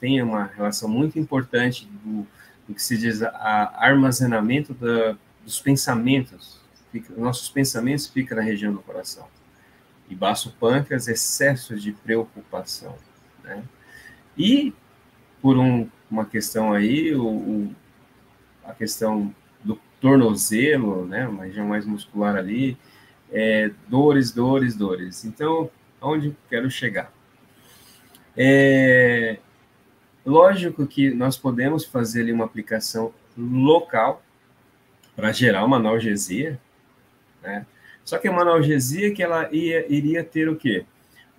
[0.00, 2.26] tem uma relação muito importante do,
[2.66, 6.60] do que se diz a, armazenamento da, dos pensamentos.
[6.90, 9.26] Fica, nossos pensamentos ficam na região do coração
[10.08, 12.96] e baixo pâncreas, excesso de preocupação.
[13.42, 13.62] Né?
[14.36, 14.74] E,
[15.40, 17.74] por um, uma questão aí, o, o,
[18.64, 22.76] a questão do tornozelo, né, uma região mais muscular ali,
[23.32, 25.24] é, dores, dores, dores.
[25.24, 27.12] Então, aonde quero chegar?
[28.36, 29.38] É,
[30.24, 34.22] lógico que nós podemos fazer ali uma aplicação local
[35.14, 36.60] para gerar uma analgesia,
[37.42, 37.66] né?
[38.04, 40.84] Só que é uma analgesia que ela ia, iria ter o quê?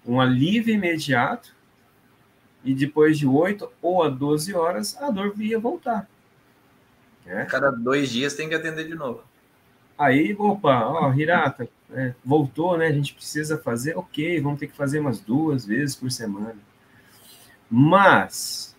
[0.05, 1.53] Um alívio imediato
[2.63, 6.09] e depois de 8 ou a 12 horas a dor ia voltar.
[7.25, 7.45] Né?
[7.45, 9.23] Cada dois dias tem que atender de novo.
[9.97, 12.87] Aí, opa, ó, Hirata, é, voltou, né?
[12.87, 16.55] A gente precisa fazer, ok, vamos ter que fazer umas duas vezes por semana.
[17.69, 18.75] Mas,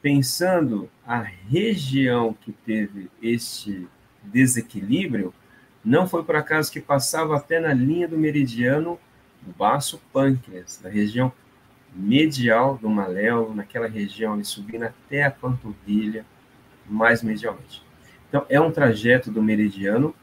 [0.00, 3.88] pensando a região que teve este
[4.22, 5.34] desequilíbrio,
[5.84, 8.98] não foi por acaso que passava até na linha do meridiano
[9.42, 11.32] do baço pâncreas, na região
[11.94, 16.24] medial do maléolo, naquela região ali subindo até a panturrilha,
[16.86, 17.82] mais medialmente.
[18.28, 20.14] Então, é um trajeto do meridiano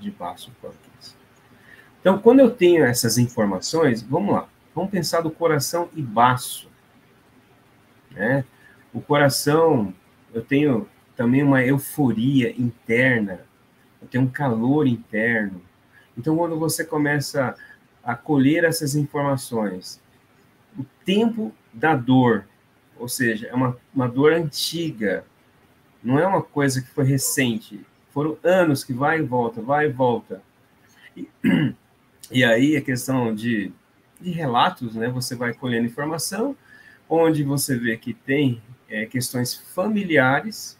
[0.00, 1.16] de baço pâncreas.
[2.00, 6.68] Então, quando eu tenho essas informações, vamos lá, vamos pensar do coração e baço.
[8.14, 8.44] Né?
[8.92, 9.94] O coração,
[10.32, 13.40] eu tenho também uma euforia interna,
[14.00, 15.62] eu tenho um calor interno.
[16.16, 17.54] Então, quando você começa
[18.02, 20.00] a colher essas informações,
[20.76, 22.46] o tempo da dor,
[22.98, 25.24] ou seja, é uma, uma dor antiga,
[26.02, 29.92] não é uma coisa que foi recente, foram anos que vai e volta, vai e
[29.92, 30.42] volta.
[31.16, 31.28] E,
[32.30, 33.72] e aí a questão de,
[34.20, 35.08] de relatos, né?
[35.08, 36.56] Você vai colhendo informação,
[37.14, 40.78] onde você vê que tem é, questões familiares,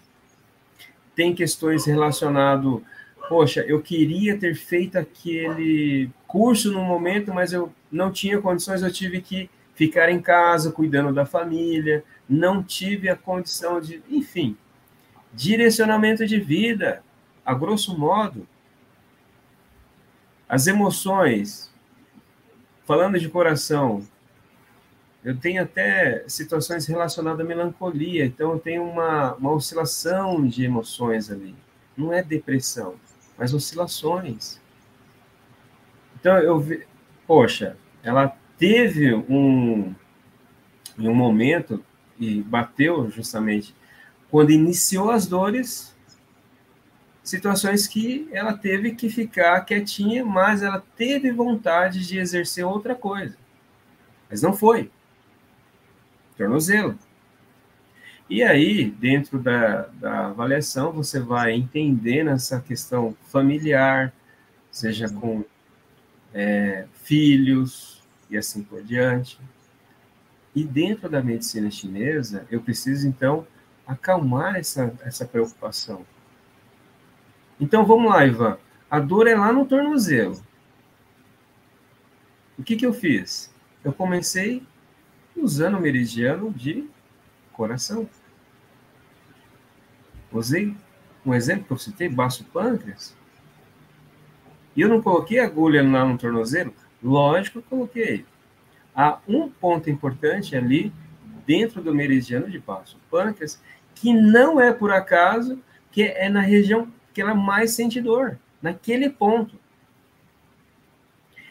[1.15, 2.81] tem questões relacionadas,
[3.29, 8.91] poxa, eu queria ter feito aquele curso no momento, mas eu não tinha condições, eu
[8.91, 14.57] tive que ficar em casa cuidando da família, não tive a condição de, enfim,
[15.35, 17.03] direcionamento de vida,
[17.45, 18.49] a grosso modo.
[20.49, 21.71] As emoções,
[22.87, 24.03] falando de coração,
[25.25, 31.31] eu tenho até situações relacionadas à melancolia, então eu tenho uma, uma oscilação de emoções
[31.31, 31.55] ali.
[31.97, 32.97] Não é depressão,
[33.39, 34.61] mas oscilações.
[36.19, 36.85] Então eu vi,
[37.27, 39.95] poxa, ela teve um,
[40.99, 41.85] um momento
[42.19, 43.75] e bateu justamente
[44.29, 45.95] quando iniciou as dores,
[47.23, 53.37] situações que ela teve que ficar quietinha, mas ela teve vontade de exercer outra coisa.
[54.29, 54.91] Mas não foi
[56.43, 56.99] tornozelo.
[58.29, 64.13] E aí, dentro da, da avaliação, você vai entendendo essa questão familiar,
[64.71, 65.45] seja com
[66.33, 69.39] é, filhos e assim por diante.
[70.55, 73.47] E dentro da medicina chinesa, eu preciso, então,
[73.87, 76.05] acalmar essa, essa preocupação.
[77.61, 78.59] Então, vamos lá, Ivan.
[78.91, 80.43] A dor é lá no tornozelo.
[82.59, 83.53] O que, que eu fiz?
[83.85, 84.63] Eu comecei
[85.37, 86.89] usando o meridiano de
[87.53, 88.09] coração.
[90.33, 90.75] Usei
[91.25, 93.17] um exemplo que eu citei, baço pâncreas.
[94.75, 96.75] E eu não coloquei agulha lá no tornozelo?
[97.03, 98.27] Lógico que eu coloquei.
[98.95, 100.93] Há um ponto importante ali,
[101.47, 103.61] dentro do meridiano de baço pâncreas,
[103.95, 105.59] que não é por acaso,
[105.91, 109.57] que é na região que ela mais sente dor, naquele ponto.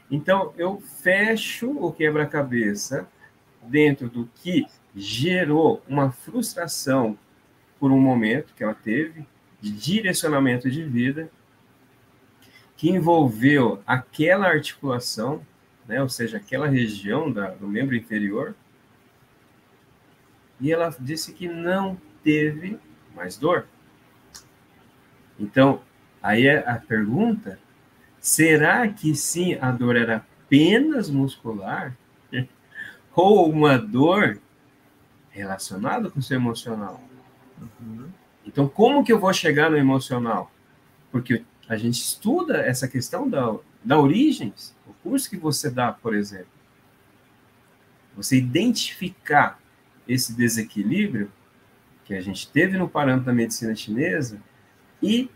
[0.09, 3.07] Então, eu fecho o quebra-cabeça
[3.63, 7.17] dentro do que gerou uma frustração
[7.79, 9.25] por um momento que ela teve
[9.61, 11.29] de direcionamento de vida,
[12.75, 15.45] que envolveu aquela articulação,
[15.87, 18.55] né, ou seja, aquela região da, do membro inferior,
[20.59, 22.79] e ela disse que não teve
[23.15, 23.67] mais dor.
[25.39, 25.81] Então,
[26.21, 27.59] aí é a pergunta:
[28.19, 31.97] será que sim a dor era apenas muscular?
[33.13, 34.39] Ou uma dor
[35.29, 37.01] relacionada com o seu emocional.
[37.79, 38.09] Uhum.
[38.45, 40.51] Então, como que eu vou chegar no emocional?
[41.11, 46.15] Porque a gente estuda essa questão da, da origens, o curso que você dá, por
[46.15, 46.47] exemplo.
[48.15, 49.59] Você identificar
[50.07, 51.31] esse desequilíbrio
[52.03, 54.41] que a gente teve no parâmetro da medicina chinesa
[55.01, 55.29] e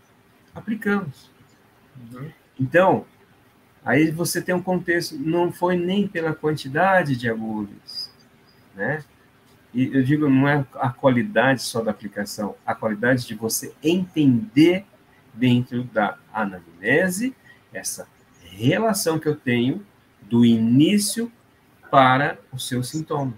[0.54, 1.30] aplicamos.
[2.12, 2.30] Uhum.
[2.60, 3.06] Então,
[3.86, 8.12] Aí você tem um contexto, não foi nem pela quantidade de agulhas,
[8.74, 9.04] né?
[9.72, 14.84] E eu digo, não é a qualidade só da aplicação, a qualidade de você entender
[15.32, 17.32] dentro da anamnese
[17.72, 18.08] essa
[18.42, 19.86] relação que eu tenho
[20.20, 21.30] do início
[21.88, 23.34] para o seu sintoma.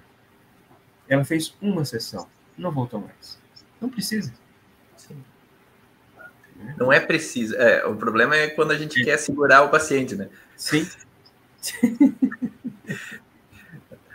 [1.07, 2.27] Ela fez uma sessão,
[2.57, 3.39] não voltou mais.
[3.79, 4.33] Não precisa.
[6.77, 7.57] Não é preciso.
[7.57, 10.29] É, o problema é quando a gente quer segurar o paciente, né?
[10.57, 10.87] Sim.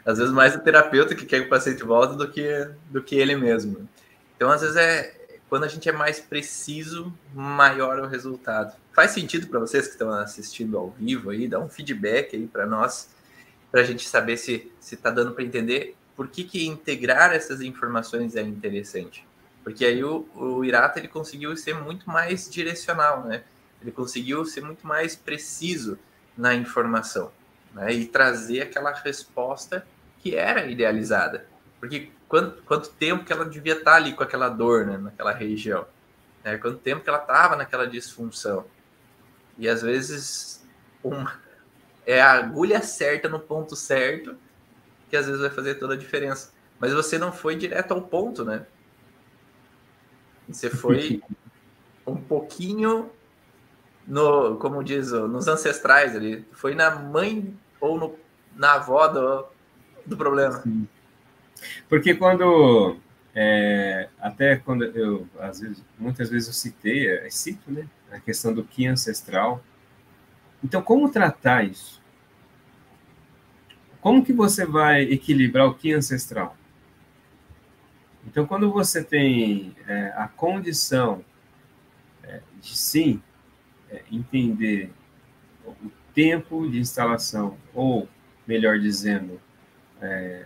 [0.06, 3.16] Às vezes mais o terapeuta que quer que o paciente volte do que, do que
[3.16, 3.88] ele mesmo.
[4.36, 5.16] Então, às vezes, é
[5.48, 8.76] quando a gente é mais preciso, maior é o resultado.
[8.92, 11.48] Faz sentido para vocês que estão assistindo ao vivo aí?
[11.48, 13.10] Dá um feedback aí para nós,
[13.72, 18.36] para a gente saber se está dando para entender por que, que integrar essas informações
[18.36, 19.26] é interessante.
[19.64, 23.44] Porque aí o, o Irata ele conseguiu ser muito mais direcional, né?
[23.82, 25.98] Ele conseguiu ser muito mais preciso
[26.38, 27.32] na informação
[27.74, 27.92] né?
[27.94, 29.86] e trazer aquela resposta
[30.20, 31.46] que era idealizada.
[31.80, 34.98] Porque quanto, quanto tempo que ela devia estar ali com aquela dor né?
[34.98, 35.86] naquela região?
[36.44, 36.58] Né?
[36.58, 38.66] Quanto tempo que ela estava naquela disfunção?
[39.58, 40.66] E às vezes
[41.04, 41.40] uma,
[42.06, 44.38] é a agulha certa no ponto certo
[45.10, 46.52] que às vezes vai fazer toda a diferença.
[46.80, 48.66] Mas você não foi direto ao ponto, né?
[50.48, 51.22] Você foi
[52.06, 53.10] um pouquinho
[54.08, 56.46] no, como diz, nos ancestrais ali.
[56.52, 58.16] Foi na mãe ou no,
[58.56, 59.46] na avó do,
[60.06, 60.62] do problema.
[60.62, 60.88] Sim.
[61.88, 62.98] Porque quando
[63.36, 68.54] é, até quando eu às vezes, muitas vezes eu citei, eu cito, né, a questão
[68.54, 69.64] do que ancestral.
[70.64, 72.02] Então, como tratar isso?
[74.00, 76.56] Como que você vai equilibrar o que ancestral?
[78.26, 81.24] Então, quando você tem é, a condição
[82.24, 83.22] é, de sim
[83.90, 84.92] é, entender
[85.66, 88.08] o tempo de instalação, ou
[88.48, 89.40] melhor dizendo,
[90.02, 90.46] é,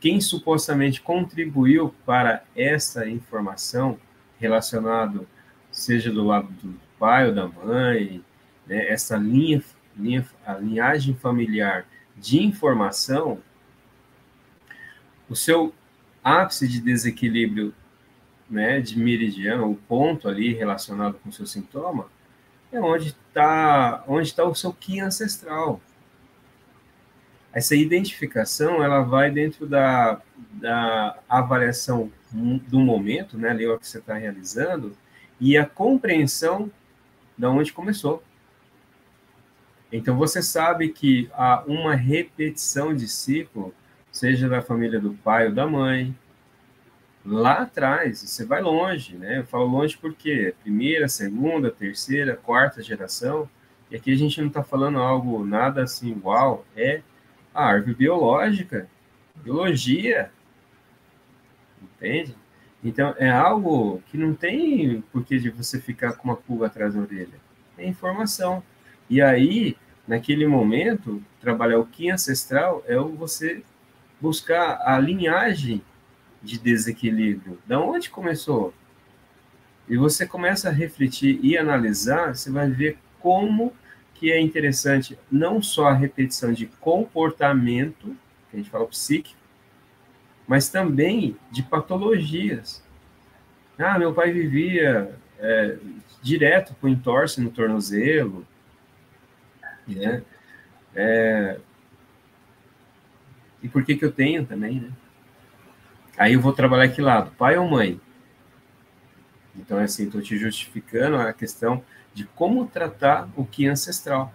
[0.00, 3.98] quem supostamente contribuiu para essa informação
[4.38, 5.26] relacionado,
[5.70, 8.22] seja do lado do pai ou da mãe,
[8.66, 9.62] né, essa linha,
[9.96, 11.86] linha, a linhagem familiar
[12.16, 13.40] de informação,
[15.28, 15.74] o seu
[16.24, 17.74] ápice de desequilíbrio
[18.48, 22.06] né, de meridiano, o ponto ali relacionado com o seu sintoma,
[22.72, 25.80] é onde está onde tá o seu Ki ancestral.
[27.52, 30.20] Essa identificação ela vai dentro da,
[30.52, 34.96] da avaliação do momento, né, ali o que você está realizando,
[35.38, 36.70] e a compreensão
[37.38, 38.22] de onde começou.
[39.92, 43.72] Então você sabe que há uma repetição de ciclo
[44.14, 46.16] seja da família do pai ou da mãe.
[47.26, 49.40] Lá atrás, você vai longe, né?
[49.40, 53.48] Eu falo longe porque primeira, segunda, terceira, quarta geração,
[53.90, 57.02] e aqui a gente não está falando algo nada assim igual, é
[57.52, 58.88] a árvore biológica,
[59.42, 60.30] biologia,
[61.82, 62.36] entende?
[62.84, 67.00] Então, é algo que não tem porquê de você ficar com uma pulga atrás da
[67.00, 67.40] orelha.
[67.76, 68.62] É informação.
[69.10, 73.62] E aí, naquele momento, trabalhar o que ancestral é você
[74.24, 75.82] buscar a linhagem
[76.42, 77.58] de desequilíbrio.
[77.66, 78.72] Da onde começou?
[79.86, 83.70] E você começa a refletir e analisar, você vai ver como
[84.14, 88.16] que é interessante não só a repetição de comportamento,
[88.50, 89.38] que a gente fala psíquico,
[90.48, 92.82] mas também de patologias.
[93.78, 95.76] Ah, meu pai vivia é,
[96.22, 98.46] direto com entorse no tornozelo,
[99.86, 100.22] né?
[100.94, 101.58] É,
[103.64, 104.92] e por que, que eu tenho também, né?
[106.18, 107.30] Aí eu vou trabalhar que lado?
[107.30, 107.98] Pai ou mãe?
[109.56, 114.32] Então, é assim, estou te justificando a questão de como tratar o que é ancestral.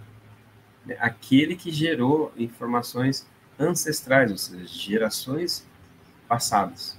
[0.83, 0.97] Né?
[0.99, 3.27] Aquele que gerou informações
[3.59, 5.63] ancestrais, ou seja, gerações
[6.27, 6.97] passadas.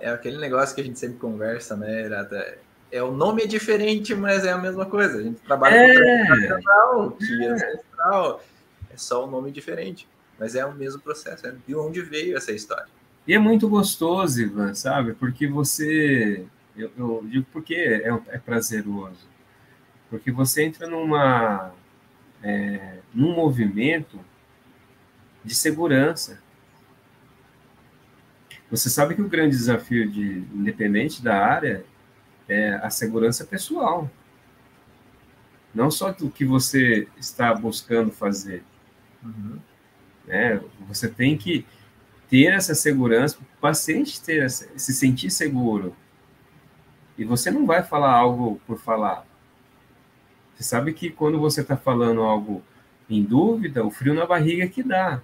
[0.00, 2.58] É aquele negócio que a gente sempre conversa, né, Irata?
[2.90, 5.18] É, o nome é diferente, mas é a mesma coisa.
[5.18, 7.46] A gente trabalha é, com tradicional, é.
[7.46, 8.44] ancestral.
[8.92, 10.08] É só o um nome diferente.
[10.42, 12.88] Mas é o mesmo processo, é de onde veio essa história.
[13.28, 15.14] E é muito gostoso, Ivan, sabe?
[15.14, 16.44] Porque você.
[16.76, 19.24] Eu, eu digo porque é, é, prazeroso.
[20.10, 21.72] Porque você entra numa.
[22.42, 24.18] É, num movimento
[25.44, 26.42] de segurança.
[28.68, 31.84] Você sabe que o grande desafio de independente da área
[32.48, 34.10] é a segurança pessoal.
[35.72, 38.64] Não só do que você está buscando fazer.
[39.22, 39.60] Uhum.
[40.26, 40.60] Né?
[40.88, 41.66] Você tem que
[42.28, 45.94] ter essa segurança, o paciente ter essa, se sentir seguro.
[47.18, 49.26] E você não vai falar algo por falar.
[50.54, 52.62] Você sabe que quando você está falando algo
[53.08, 55.20] em dúvida, o frio na barriga que dá.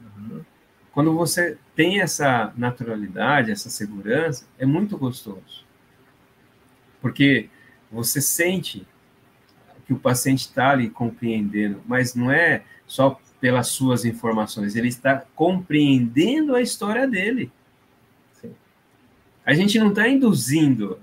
[0.00, 0.44] Uhum.
[0.92, 5.64] Quando você tem essa naturalidade, essa segurança, é muito gostoso.
[7.00, 7.48] Porque
[7.90, 8.86] você sente
[9.86, 15.24] que o paciente está ali compreendendo, mas não é só pelas suas informações, ele está
[15.34, 17.50] compreendendo a história dele.
[18.32, 18.52] Sim.
[19.44, 20.98] A gente não está induzindo,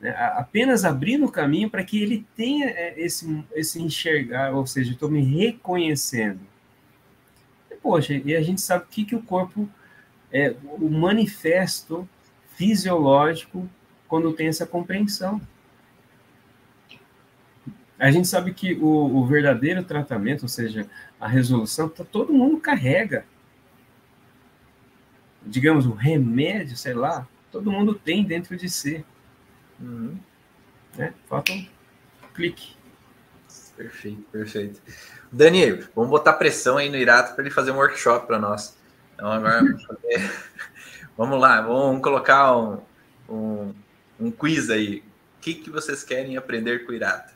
[0.00, 4.92] né, apenas abrindo o caminho para que ele tenha é, esse, esse enxergar, ou seja,
[4.92, 6.40] estou me reconhecendo.
[7.82, 9.68] poxa, e a gente sabe o que, que o corpo
[10.32, 12.08] é o manifesto
[12.56, 13.68] fisiológico
[14.08, 15.40] quando tem essa compreensão.
[18.02, 20.90] A gente sabe que o, o verdadeiro tratamento, ou seja,
[21.20, 23.24] a resolução, tá, todo mundo carrega.
[25.46, 29.04] Digamos, o remédio, sei lá, todo mundo tem dentro de si.
[29.80, 30.18] Uhum.
[30.96, 31.14] Né?
[31.28, 31.64] Falta um
[32.34, 32.74] clique.
[33.76, 34.82] Perfeito, perfeito.
[35.30, 38.76] Dani, vamos botar pressão aí no Irato para ele fazer um workshop para nós.
[39.14, 40.32] Então, agora vamos, fazer...
[41.16, 42.80] vamos lá, vamos colocar um,
[43.28, 43.74] um,
[44.18, 45.04] um, quiz aí.
[45.38, 47.32] O que, que vocês querem aprender com o Irato?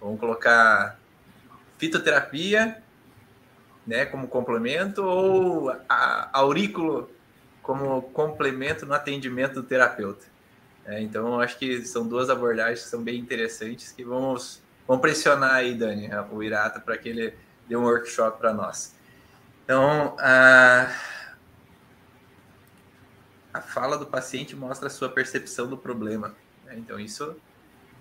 [0.00, 0.98] Vamos colocar
[1.76, 2.82] fitoterapia
[3.86, 7.10] né, como complemento ou a, aurículo
[7.62, 10.26] como complemento no atendimento do terapeuta.
[10.84, 15.56] É, então, acho que são duas abordagens que são bem interessantes que vamos, vamos pressionar
[15.56, 17.34] aí, Dani, o Irata, para que ele
[17.68, 18.94] dê um workshop para nós.
[19.64, 20.90] Então, a,
[23.52, 26.34] a fala do paciente mostra a sua percepção do problema.
[26.64, 26.76] Né?
[26.78, 27.36] Então, isso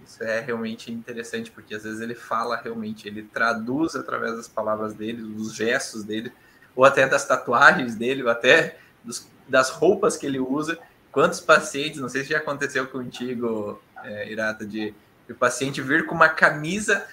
[0.05, 4.93] isso é realmente interessante, porque às vezes ele fala realmente, ele traduz através das palavras
[4.93, 6.31] dele, dos gestos dele,
[6.75, 10.77] ou até das tatuagens dele, ou até dos, das roupas que ele usa.
[11.11, 14.93] Quantos pacientes, não sei se já aconteceu contigo, é, Irata, de,
[15.25, 17.05] de o paciente vir com uma camisa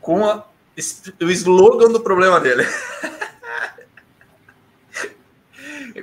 [0.00, 0.46] com a,
[1.20, 2.64] o slogan do problema dele.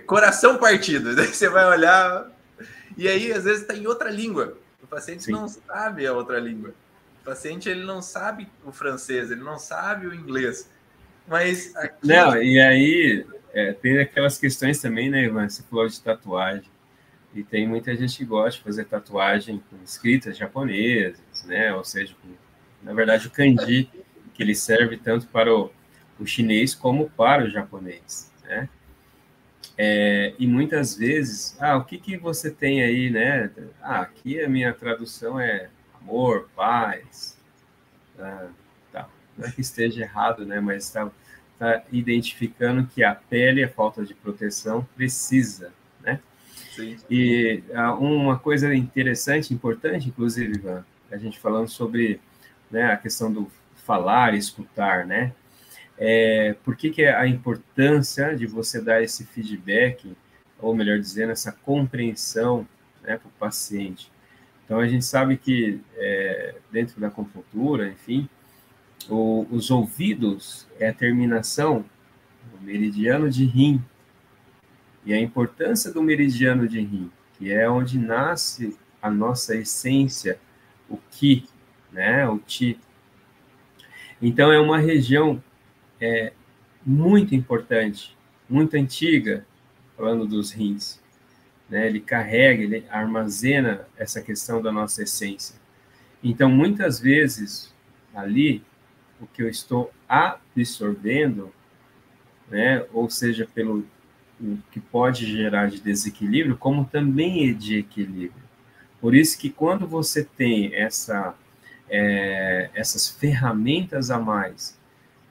[0.05, 1.15] Coração partido.
[1.17, 2.27] Daí você vai olhar,
[2.97, 4.57] e aí às vezes está em outra língua.
[4.87, 5.33] O paciente Sim.
[5.33, 6.73] não sabe a outra língua.
[7.21, 10.69] O paciente ele não sabe o francês, ele não sabe o inglês.
[11.27, 12.07] Mas aqui...
[12.07, 15.47] Não, e aí é, tem aquelas questões também, né, Ivan?
[15.49, 16.71] Você falou de tatuagem.
[17.33, 21.73] E tem muita gente que gosta de fazer tatuagem com escritas japonesas, né?
[21.73, 22.29] Ou seja, com,
[22.81, 23.89] na verdade, o kanji,
[24.33, 25.71] que ele serve tanto para o,
[26.19, 28.69] o chinês como para o japonês, né?
[29.77, 33.51] É, e muitas vezes, ah, o que, que você tem aí, né?
[33.81, 35.69] Ah, aqui a minha tradução é
[36.01, 37.37] amor, paz.
[38.17, 38.47] Ah,
[38.91, 39.09] tá.
[39.37, 40.59] Não é que esteja errado, né?
[40.59, 41.11] Mas está
[41.59, 45.71] tá identificando que a pele, a falta de proteção, precisa,
[46.01, 46.19] né?
[46.75, 46.97] Sim.
[47.09, 52.19] E ah, uma coisa interessante, importante, inclusive, Ivan, a gente falando sobre
[52.71, 55.33] né, a questão do falar e escutar, né?
[55.97, 60.15] É, por que, que é a importância de você dar esse feedback,
[60.59, 62.67] ou melhor dizendo, essa compreensão
[63.01, 64.11] né, para o paciente?
[64.63, 68.29] Então, a gente sabe que é, dentro da acupuntura, enfim,
[69.09, 71.85] o, os ouvidos é a terminação
[72.51, 73.81] do meridiano de rim.
[75.05, 80.37] E a importância do meridiano de rim, que é onde nasce a nossa essência,
[80.89, 81.45] o Ki,
[81.91, 82.77] né, o Ti.
[84.21, 85.41] Então, é uma região
[85.99, 86.31] é
[86.85, 88.15] muito importante,
[88.49, 89.45] muito antiga,
[89.95, 91.01] falando dos rins.
[91.69, 91.87] Né?
[91.87, 95.55] Ele carrega, ele armazena essa questão da nossa essência.
[96.23, 97.73] Então, muitas vezes,
[98.13, 98.63] ali,
[99.19, 101.53] o que eu estou absorvendo,
[102.49, 103.85] né, ou seja, pelo
[104.39, 108.43] o que pode gerar de desequilíbrio, como também é de equilíbrio.
[109.01, 111.33] Por isso que quando você tem essa,
[111.89, 114.76] é, essas ferramentas a mais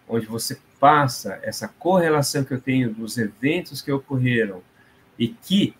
[0.09, 4.63] onde você passa essa correlação que eu tenho dos eventos que ocorreram
[5.19, 5.75] e que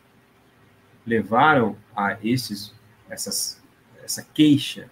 [1.07, 2.75] levaram a esses,
[3.09, 3.63] essas,
[4.03, 4.89] essa queixa.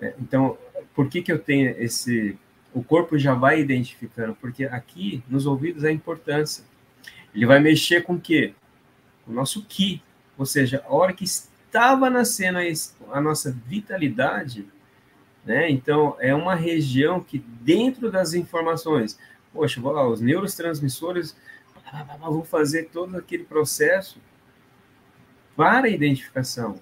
[0.00, 0.56] É, então,
[0.94, 2.38] por que, que eu tenho esse.
[2.72, 6.64] O corpo já vai identificando, porque aqui nos ouvidos a importância.
[7.34, 8.54] Ele vai mexer com o quê?
[9.26, 10.02] O nosso ki,
[10.36, 12.58] ou seja, a hora que estava nascendo
[13.12, 14.66] a nossa vitalidade,
[15.44, 15.70] né?
[15.70, 19.18] Então, é uma região que, dentro das informações,
[19.52, 21.36] poxa, vou lá, os neurotransmissores
[22.18, 24.18] vão fazer todo aquele processo
[25.56, 26.76] para a identificação.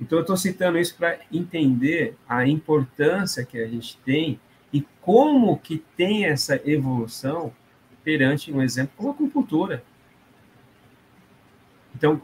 [0.00, 4.38] Então, eu estou citando isso para entender a importância que a gente tem
[4.72, 7.52] e como que tem essa evolução
[8.02, 9.82] perante um exemplo como a acupuntura.
[11.94, 12.20] Então,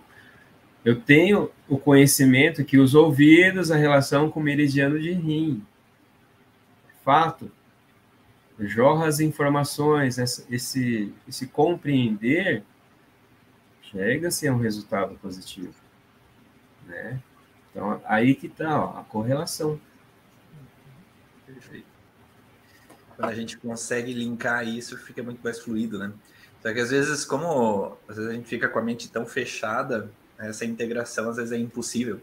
[0.85, 5.63] eu tenho o conhecimento que os ouvidos, a relação com o meridiano de rim,
[7.09, 7.51] fato,
[8.61, 12.63] jorra as informações, esse, esse compreender,
[13.81, 15.73] chega-se a um resultado positivo.
[16.87, 17.19] Né?
[17.71, 19.81] Então, aí que está a correlação.
[21.47, 21.87] Perfeito.
[23.17, 26.13] Quando a gente consegue linkar isso, fica muito mais fluido, né?
[26.61, 30.13] Só que às vezes, como às vezes a gente fica com a mente tão fechada,
[30.39, 32.21] essa integração às vezes é impossível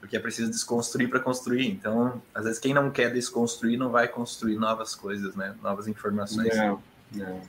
[0.00, 1.68] porque é preciso desconstruir para construir.
[1.68, 5.54] Então, às vezes, quem não quer desconstruir não vai construir novas coisas, né?
[5.62, 6.56] Novas informações.
[6.56, 6.82] Não,
[7.12, 7.40] não.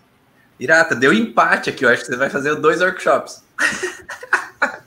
[0.59, 1.85] Irata, deu empate aqui.
[1.85, 3.43] Eu acho que você vai fazer dois workshops.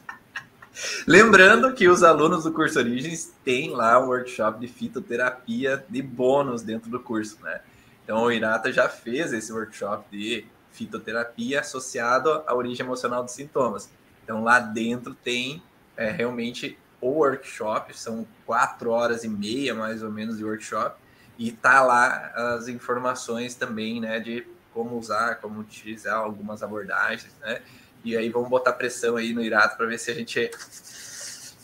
[1.07, 6.63] Lembrando que os alunos do curso Origens têm lá um workshop de fitoterapia de bônus
[6.63, 7.61] dentro do curso, né?
[8.05, 13.91] Então o Irata já fez esse workshop de fitoterapia associado à origem emocional dos sintomas.
[14.23, 15.63] Então lá dentro tem
[15.97, 20.97] é, realmente o workshop, são quatro horas e meia mais ou menos de workshop,
[21.39, 27.61] e tá lá as informações também, né, de como usar, como utilizar algumas abordagens, né?
[28.05, 30.51] E aí vamos botar pressão aí no Irato para ver se a gente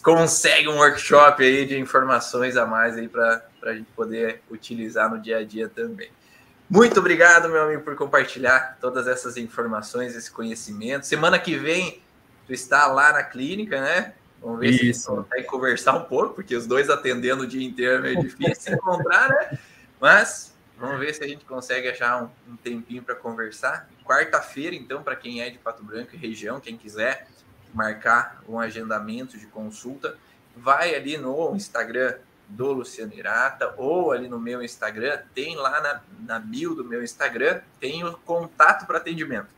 [0.03, 5.19] consegue um workshop aí de informações a mais aí para a gente poder utilizar no
[5.19, 6.11] dia a dia também.
[6.69, 11.05] Muito obrigado, meu amigo, por compartilhar todas essas informações, esse conhecimento.
[11.05, 12.01] Semana que vem
[12.47, 14.15] tu está lá na clínica, né?
[14.41, 15.01] Vamos ver Isso.
[15.01, 19.29] se consegue conversar um pouco, porque os dois atendendo o dia inteiro é difícil encontrar,
[19.29, 19.59] né?
[20.01, 23.89] Mas vamos ver se a gente consegue achar um, um tempinho para conversar.
[24.05, 27.29] Quarta-feira, então, para quem é de Pato Branco e região, quem quiser
[27.75, 30.17] marcar um agendamento de consulta,
[30.57, 32.15] vai ali no Instagram
[32.49, 37.03] do Luciano Irata ou ali no meu Instagram, tem lá na, na bio do meu
[37.03, 39.49] Instagram, tem o contato para atendimento.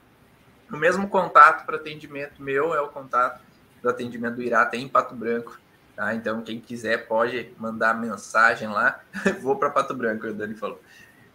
[0.70, 3.40] O mesmo contato para atendimento meu é o contato
[3.82, 5.58] do atendimento do Irata em Pato Branco.
[5.96, 6.14] Tá?
[6.14, 9.00] Então, quem quiser pode mandar mensagem lá.
[9.42, 10.80] Vou para Pato Branco, o Dani falou.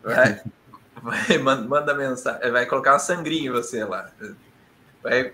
[0.02, 0.42] Vai,
[1.02, 4.10] vai, manda mensagem, vai colocar uma sangrinha em você lá.
[5.04, 5.34] Vai,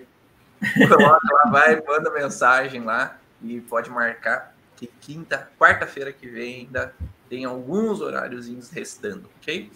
[0.89, 6.93] coloca lá, vai, manda mensagem lá e pode marcar que quinta, quarta-feira que vem ainda
[7.29, 9.71] tem alguns horáriozinhos restando, ok?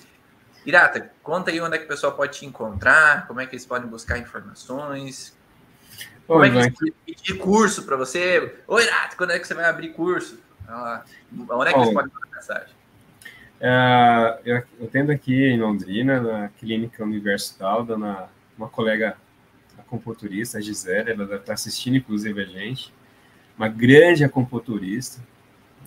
[0.66, 3.66] Irata, conta aí onde é que o pessoal pode te encontrar, como é que eles
[3.66, 5.37] podem buscar informações,
[6.28, 8.56] como é que eles podem pedir curso para você.
[8.68, 10.40] Oi, Irata, quando é que você vai abrir curso?
[10.70, 12.78] Onde é que eles podem mandar mensagem?
[13.60, 19.18] Uh, eu, eu tendo aqui em Londrina, na Clínica Universital, dona, uma colega
[19.78, 22.94] acupunturista, a Gisele, ela está assistindo inclusive a gente,
[23.58, 25.22] uma grande acupunturista.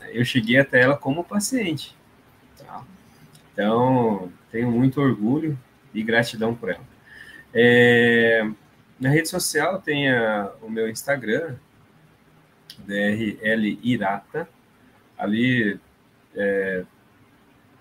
[0.08, 1.94] Eu cheguei até ela como paciente.
[2.58, 2.82] Tá?
[3.52, 5.56] Então, tenho muito orgulho
[5.94, 6.84] e gratidão por ela.
[7.52, 8.48] É,
[9.00, 11.56] na rede social tem a, o meu Instagram,
[12.86, 14.48] DRL Irata,
[15.16, 15.80] ali
[16.34, 16.84] é,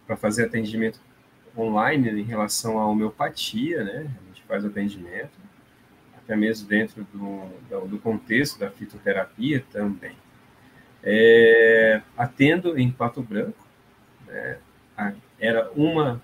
[0.07, 0.99] para fazer atendimento
[1.57, 4.09] online em relação à homeopatia, né?
[4.22, 5.38] A gente faz atendimento,
[6.17, 10.15] até mesmo dentro do, do contexto da fitoterapia também.
[11.03, 13.67] É, atendo em Pato Branco,
[14.26, 14.57] né?
[15.39, 16.22] era uma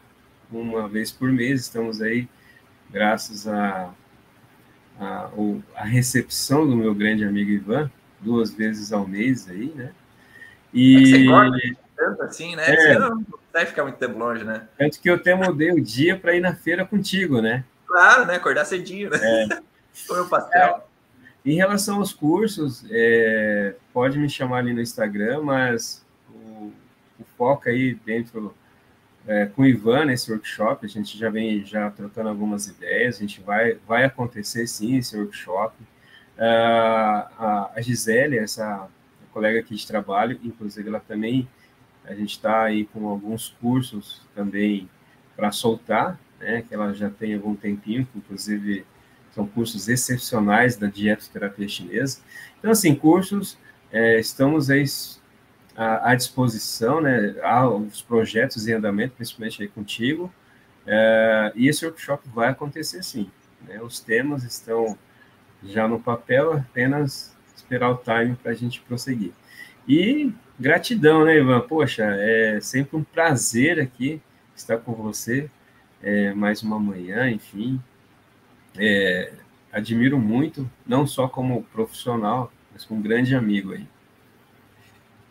[0.52, 2.28] uma vez por mês, estamos aí,
[2.90, 3.94] graças a,
[5.00, 5.30] a,
[5.76, 9.92] a recepção do meu grande amigo Ivan, duas vezes ao mês aí, né?
[10.74, 10.96] E...
[10.96, 12.64] É você gosta tanto assim, né?
[12.68, 14.68] É, você não vai ficar muito tempo longe, né?
[14.78, 17.64] Tanto que eu até mudei o dia para ir na feira contigo, né?
[17.88, 18.36] Claro, né?
[18.36, 19.20] Acordar cedinho, né?
[19.22, 19.60] É.
[20.06, 20.84] Foi o pastel.
[21.46, 21.50] É.
[21.50, 26.74] Em relação aos cursos, é, pode me chamar ali no Instagram, mas o,
[27.20, 28.54] o foco aí dentro
[29.28, 33.20] é, com o Ivan nesse workshop, a gente já vem já trocando algumas ideias, a
[33.20, 35.76] gente vai, vai acontecer sim esse workshop.
[36.38, 38.88] Uh, a, a Gisele, essa
[39.32, 41.48] colega aqui de trabalho, inclusive ela também,
[42.04, 44.90] a gente está aí com alguns cursos também
[45.36, 48.86] para soltar, né, que ela já tem algum tempinho, que inclusive
[49.32, 52.20] são cursos excepcionais da dietoterapia chinesa.
[52.60, 53.58] Então, assim, cursos,
[53.92, 54.86] é, estamos aí
[55.76, 60.34] à, à disposição, né, há os projetos em andamento, principalmente aí contigo,
[60.86, 63.30] é, e esse workshop vai acontecer sim.
[63.68, 64.98] Né, os temas estão
[65.64, 69.34] já no papel, apenas esperar o time para a gente prosseguir.
[69.88, 71.62] E gratidão, né, Ivan?
[71.62, 74.22] Poxa, é sempre um prazer aqui
[74.56, 75.50] estar com você,
[76.02, 77.82] é, mais uma manhã, enfim.
[78.78, 79.34] É,
[79.72, 83.88] admiro muito, não só como profissional, mas como grande amigo aí.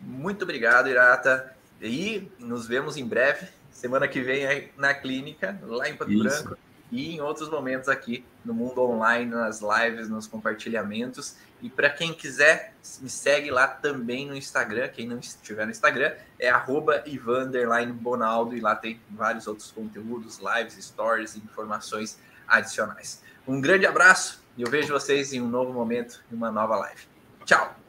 [0.05, 1.55] Muito obrigado, Irata.
[1.81, 6.45] E nos vemos em breve, semana que vem na clínica, lá em Pato Isso.
[6.45, 6.59] Branco,
[6.91, 11.37] e em outros momentos aqui no mundo online, nas lives, nos compartilhamentos.
[11.61, 14.89] E para quem quiser, me segue lá também no Instagram.
[14.89, 16.53] Quem não estiver no Instagram é
[17.93, 23.23] Bonaldo, e lá tem vários outros conteúdos, lives, stories e informações adicionais.
[23.47, 27.03] Um grande abraço e eu vejo vocês em um novo momento, em uma nova live.
[27.45, 27.84] Tchau!